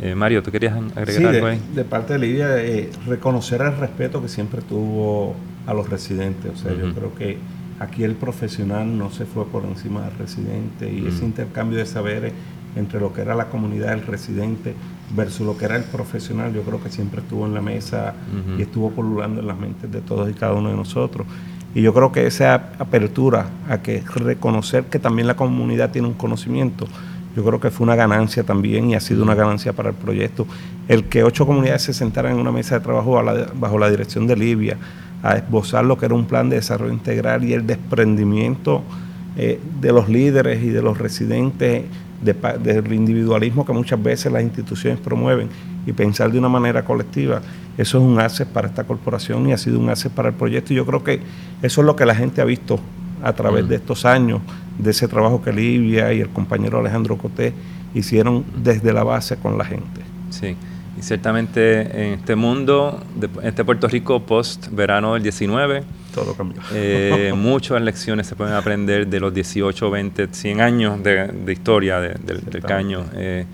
Eh, 0.00 0.14
Mario, 0.14 0.42
¿tú 0.42 0.50
querías 0.50 0.76
agregar 0.94 1.34
algo 1.34 1.46
ahí? 1.46 1.60
De 1.74 1.84
parte 1.84 2.12
de 2.12 2.18
Lidia, 2.20 2.48
reconocer 3.06 3.60
el 3.62 3.76
respeto 3.76 4.22
que 4.22 4.28
siempre 4.28 4.62
tuvo 4.62 5.34
a 5.66 5.74
los 5.74 5.88
residentes. 5.88 6.52
O 6.52 6.56
sea, 6.56 6.72
yo 6.72 6.94
creo 6.94 7.14
que 7.14 7.38
aquí 7.80 8.04
el 8.04 8.14
profesional 8.14 8.96
no 8.96 9.10
se 9.10 9.24
fue 9.24 9.46
por 9.46 9.64
encima 9.64 10.02
del 10.02 10.18
residente 10.18 10.92
y 10.92 11.06
ese 11.06 11.24
intercambio 11.24 11.78
de 11.78 11.86
saberes 11.86 12.32
entre 12.76 13.00
lo 13.00 13.12
que 13.12 13.22
era 13.22 13.34
la 13.34 13.46
comunidad 13.46 13.90
del 13.90 14.06
residente 14.06 14.74
versus 15.16 15.46
lo 15.46 15.56
que 15.56 15.64
era 15.64 15.76
el 15.76 15.84
profesional, 15.84 16.52
yo 16.52 16.62
creo 16.62 16.82
que 16.82 16.90
siempre 16.90 17.20
estuvo 17.20 17.46
en 17.46 17.54
la 17.54 17.60
mesa 17.60 18.14
y 18.56 18.62
estuvo 18.62 18.90
polulando 18.90 19.40
en 19.40 19.46
las 19.46 19.58
mentes 19.58 19.90
de 19.90 20.00
todos 20.00 20.30
y 20.30 20.34
cada 20.34 20.54
uno 20.54 20.70
de 20.70 20.76
nosotros. 20.76 21.26
Y 21.74 21.82
yo 21.82 21.92
creo 21.92 22.12
que 22.12 22.26
esa 22.26 22.54
apertura 22.78 23.46
a 23.68 23.78
que 23.78 24.02
reconocer 24.14 24.84
que 24.84 24.98
también 24.98 25.26
la 25.26 25.36
comunidad 25.36 25.90
tiene 25.90 26.08
un 26.08 26.14
conocimiento, 26.14 26.86
yo 27.38 27.44
creo 27.44 27.60
que 27.60 27.70
fue 27.70 27.84
una 27.84 27.94
ganancia 27.94 28.42
también 28.42 28.90
y 28.90 28.96
ha 28.96 29.00
sido 29.00 29.22
una 29.22 29.36
ganancia 29.36 29.72
para 29.72 29.90
el 29.90 29.94
proyecto. 29.94 30.44
El 30.88 31.04
que 31.04 31.22
ocho 31.22 31.46
comunidades 31.46 31.82
se 31.82 31.94
sentaran 31.94 32.32
en 32.32 32.40
una 32.40 32.50
mesa 32.50 32.76
de 32.76 32.80
trabajo 32.80 33.22
bajo 33.54 33.78
la 33.78 33.88
dirección 33.88 34.26
de 34.26 34.34
Libia 34.34 34.76
a 35.22 35.36
esbozar 35.36 35.84
lo 35.84 35.96
que 35.96 36.06
era 36.06 36.16
un 36.16 36.24
plan 36.24 36.50
de 36.50 36.56
desarrollo 36.56 36.92
integral 36.92 37.44
y 37.44 37.52
el 37.52 37.64
desprendimiento 37.64 38.82
eh, 39.36 39.60
de 39.80 39.92
los 39.92 40.08
líderes 40.08 40.64
y 40.64 40.70
de 40.70 40.82
los 40.82 40.98
residentes 40.98 41.84
del 42.20 42.92
individualismo 42.92 43.64
que 43.64 43.72
muchas 43.72 44.02
veces 44.02 44.32
las 44.32 44.42
instituciones 44.42 44.98
promueven 44.98 45.48
y 45.86 45.92
pensar 45.92 46.32
de 46.32 46.40
una 46.40 46.48
manera 46.48 46.84
colectiva, 46.84 47.40
eso 47.76 47.98
es 47.98 48.04
un 48.04 48.18
asset 48.18 48.48
para 48.48 48.66
esta 48.66 48.82
corporación 48.82 49.48
y 49.48 49.52
ha 49.52 49.58
sido 49.58 49.78
un 49.78 49.90
asset 49.90 50.10
para 50.10 50.30
el 50.30 50.34
proyecto. 50.34 50.72
Y 50.72 50.76
yo 50.76 50.84
creo 50.84 51.04
que 51.04 51.20
eso 51.62 51.82
es 51.82 51.86
lo 51.86 51.94
que 51.94 52.04
la 52.04 52.16
gente 52.16 52.40
ha 52.40 52.44
visto 52.44 52.80
a 53.22 53.32
través 53.32 53.64
mm. 53.64 53.68
de 53.68 53.76
estos 53.76 54.04
años, 54.04 54.40
de 54.78 54.90
ese 54.90 55.08
trabajo 55.08 55.42
que 55.42 55.52
Livia 55.52 56.12
y 56.12 56.20
el 56.20 56.28
compañero 56.28 56.78
Alejandro 56.78 57.18
Coté 57.18 57.52
hicieron 57.94 58.44
desde 58.62 58.92
la 58.92 59.04
base 59.04 59.36
con 59.36 59.58
la 59.58 59.64
gente. 59.64 60.00
Sí, 60.30 60.56
y 60.98 61.02
ciertamente 61.02 61.80
en 61.80 62.14
este 62.14 62.34
mundo, 62.36 63.00
en 63.20 63.46
este 63.46 63.64
Puerto 63.64 63.88
Rico 63.88 64.20
post 64.20 64.68
verano 64.70 65.14
del 65.14 65.22
19, 65.22 65.84
todo 66.14 66.34
cambió. 66.34 66.60
Eh, 66.72 67.32
muchas 67.36 67.80
lecciones 67.82 68.26
se 68.26 68.34
pueden 68.34 68.54
aprender 68.54 69.06
de 69.06 69.20
los 69.20 69.32
18, 69.32 69.90
20, 69.90 70.28
100 70.30 70.60
años 70.60 71.02
de, 71.02 71.52
historia 71.52 72.00
del, 72.00 72.62
caño. 72.62 73.04
Eh, 73.14 73.46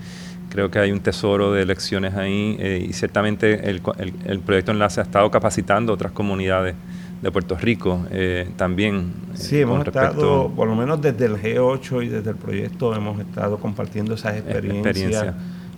creo 0.49 0.71
que 0.71 0.79
hay 0.79 0.91
un 0.91 1.01
tesoro 1.01 1.51
de 1.51 1.65
lecciones 1.65 2.15
ahí 2.15 2.55
eh, 2.59 2.85
y 2.89 2.93
ciertamente 2.93 3.69
el, 3.69 3.81
el, 4.25 4.39
proyecto 4.39 4.71
Enlace 4.71 5.01
ha 5.01 5.03
estado 5.03 5.29
capacitando 5.29 5.93
otras 5.93 6.13
comunidades 6.13 6.75
de 7.25 7.31
Puerto 7.31 7.57
Rico 7.57 8.05
también. 8.55 9.11
Sí, 9.33 9.59
hemos 9.61 9.83
estado, 9.85 10.51
por 10.55 10.67
lo 10.67 10.75
menos 10.75 11.01
desde 11.01 11.25
el 11.25 11.41
G8 11.41 12.05
y 12.05 12.09
desde 12.09 12.29
el 12.29 12.35
proyecto, 12.35 12.95
hemos 12.95 13.19
estado 13.19 13.57
compartiendo 13.57 14.13
esas 14.13 14.37
experiencias 14.37 15.33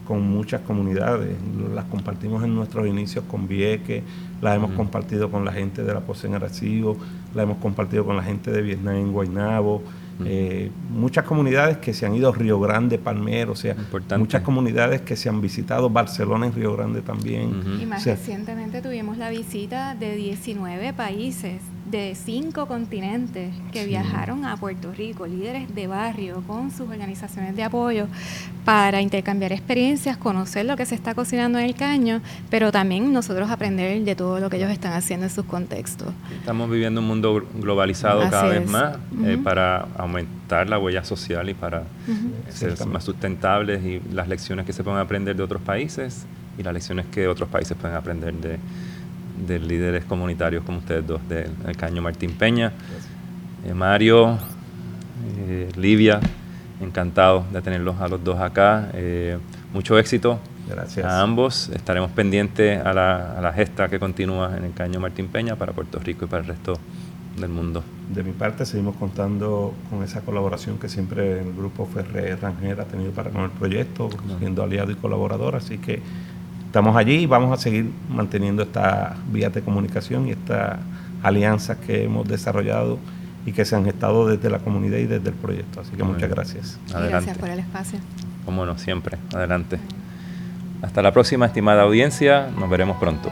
con 0.05 0.21
muchas 0.21 0.59
comunidades. 0.61 1.37
Las 1.73 1.85
compartimos 1.85 2.43
en 2.43 2.53
nuestros 2.53 2.85
inicios 2.85 3.23
con 3.29 3.47
Vieques, 3.47 4.03
las 4.41 4.57
hemos 4.57 4.71
compartido 4.71 5.31
con 5.31 5.45
la 5.45 5.53
gente 5.53 5.83
de 5.83 5.93
la 5.93 6.01
Pose 6.01 6.27
en 6.27 6.35
Arecibo, 6.35 6.97
las 7.33 7.43
hemos 7.43 7.59
compartido 7.59 8.05
con 8.05 8.17
la 8.17 8.23
gente 8.23 8.51
de 8.51 8.61
Vietnam 8.61 8.95
en 8.95 9.13
Guaynabo. 9.13 9.83
Eh, 10.25 10.71
muchas 10.89 11.25
comunidades 11.25 11.77
que 11.77 11.93
se 11.93 12.05
han 12.05 12.15
ido 12.15 12.29
a 12.29 12.35
Río 12.35 12.59
Grande, 12.59 12.97
Palmero, 12.97 13.51
o 13.51 13.55
sea, 13.55 13.75
muchas 14.17 14.41
comunidades 14.41 15.01
que 15.01 15.15
se 15.15 15.29
han 15.29 15.41
visitado, 15.41 15.89
Barcelona 15.89 16.47
y 16.47 16.51
Río 16.51 16.75
Grande 16.75 17.01
también. 17.01 17.79
Y 17.81 17.85
más 17.85 18.05
recientemente 18.05 18.81
tuvimos 18.81 19.17
la 19.17 19.29
visita 19.29 19.95
de 19.95 20.15
19 20.15 20.93
países 20.93 21.61
de 21.89 22.15
cinco 22.15 22.65
continentes 22.65 23.53
que 23.71 23.85
viajaron 23.85 24.45
a 24.45 24.57
Puerto 24.57 24.91
Rico, 24.91 25.25
líderes 25.25 25.73
de 25.73 25.87
barrio 25.87 26.43
con 26.45 26.71
sus 26.71 26.89
organizaciones 26.89 27.55
de 27.55 27.63
apoyo 27.63 28.07
para 28.65 29.01
intercambiar 29.01 29.53
experiencias, 29.53 30.17
conocer 30.17 30.65
lo 30.65 30.75
que 30.75 30.85
se 30.85 30.95
está 30.95 31.15
cocinando 31.15 31.59
en 31.59 31.65
el 31.65 31.75
caño, 31.75 32.21
pero 32.49 32.71
también 32.71 33.13
nosotros 33.13 33.49
aprender 33.49 34.03
de 34.03 34.15
todo 34.15 34.39
lo 34.39 34.49
que 34.49 34.57
ellos 34.57 34.71
están 34.71 34.93
haciendo 34.93 35.25
en 35.25 35.29
sus 35.29 35.45
contextos. 35.45 36.09
Estamos 36.39 36.69
viviendo 36.69 36.99
un 36.99 37.07
mundo 37.07 37.45
globalizado 37.55 38.29
cada 38.29 38.49
vez 38.49 38.69
más 38.69 38.97
eh, 39.23 39.39
para 39.41 39.87
aumentar 39.97 40.69
la 40.69 40.79
huella 40.79 41.03
social 41.03 41.49
y 41.49 41.53
para 41.53 41.83
ser 42.49 42.85
más 42.85 43.05
sustentables 43.05 43.83
y 43.85 44.01
las 44.13 44.27
lecciones 44.27 44.65
que 44.65 44.73
se 44.73 44.83
pueden 44.83 44.99
aprender 44.99 45.35
de 45.35 45.43
otros 45.43 45.61
países 45.61 46.25
y 46.57 46.63
las 46.63 46.73
lecciones 46.73 47.05
que 47.05 47.27
otros 47.27 47.47
países 47.47 47.77
pueden 47.77 47.95
aprender 47.95 48.33
de 48.33 48.59
de 49.45 49.59
líderes 49.59 50.05
comunitarios 50.05 50.63
como 50.63 50.79
ustedes 50.79 51.05
dos, 51.05 51.21
del 51.27 51.75
Caño 51.77 52.01
Martín 52.01 52.31
Peña. 52.31 52.71
Eh, 53.65 53.73
Mario, 53.73 54.37
eh, 55.47 55.69
Livia, 55.75 56.19
encantado 56.81 57.45
de 57.51 57.61
tenerlos 57.61 57.99
a 57.99 58.07
los 58.07 58.23
dos 58.23 58.39
acá. 58.39 58.89
Eh, 58.93 59.37
mucho 59.73 59.97
éxito 59.99 60.39
Gracias. 60.69 61.05
a 61.05 61.21
ambos. 61.21 61.69
Estaremos 61.69 62.11
pendientes 62.11 62.83
a 62.83 62.93
la, 62.93 63.37
a 63.37 63.41
la, 63.41 63.53
gesta 63.53 63.89
que 63.89 63.99
continúa 63.99 64.57
en 64.57 64.65
el 64.65 64.73
Caño 64.73 64.99
Martín 64.99 65.27
Peña 65.27 65.55
para 65.55 65.73
Puerto 65.73 65.99
Rico 65.99 66.25
y 66.25 66.27
para 66.27 66.43
el 66.43 66.47
resto 66.47 66.79
del 67.39 67.49
mundo. 67.49 67.83
De 68.13 68.23
mi 68.23 68.31
parte, 68.31 68.65
seguimos 68.65 68.95
contando 68.95 69.73
con 69.89 70.03
esa 70.03 70.21
colaboración 70.21 70.79
que 70.79 70.89
siempre 70.89 71.41
el 71.41 71.53
Grupo 71.53 71.85
Ferrer 71.85 72.39
Rangel 72.41 72.79
ha 72.79 72.85
tenido 72.85 73.11
para 73.11 73.29
con 73.29 73.43
el 73.43 73.51
proyecto, 73.51 74.09
siendo 74.39 74.63
aliado 74.63 74.91
y 74.91 74.95
colaborador. 74.95 75.55
Así 75.55 75.77
que 75.77 76.01
estamos 76.67 76.95
allí 76.95 77.15
y 77.15 77.25
vamos 77.25 77.57
a 77.57 77.61
seguir 77.61 77.91
manteniendo 78.09 78.61
esta 78.61 79.15
vía 79.31 79.49
de 79.49 79.61
comunicación 79.61 80.27
y 80.27 80.31
estas 80.31 80.77
alianzas 81.23 81.77
que 81.77 82.03
hemos 82.03 82.27
desarrollado 82.27 82.99
y 83.45 83.53
que 83.53 83.65
se 83.65 83.75
han 83.75 83.87
estado 83.87 84.27
desde 84.27 84.49
la 84.49 84.59
comunidad 84.59 84.97
y 84.97 85.05
desde 85.05 85.29
el 85.29 85.35
proyecto. 85.35 85.81
Así 85.81 85.91
que 85.95 86.03
muchas 86.03 86.29
gracias. 86.29 86.79
Gracias 86.89 87.37
por 87.37 87.49
el 87.49 87.59
espacio. 87.59 87.99
Cómo 88.45 88.65
no, 88.65 88.77
siempre. 88.77 89.17
Adelante. 89.33 89.79
Hasta 90.81 91.01
la 91.01 91.11
próxima, 91.11 91.45
estimada 91.45 91.83
audiencia. 91.83 92.49
Nos 92.57 92.69
veremos 92.69 92.97
pronto. 92.97 93.31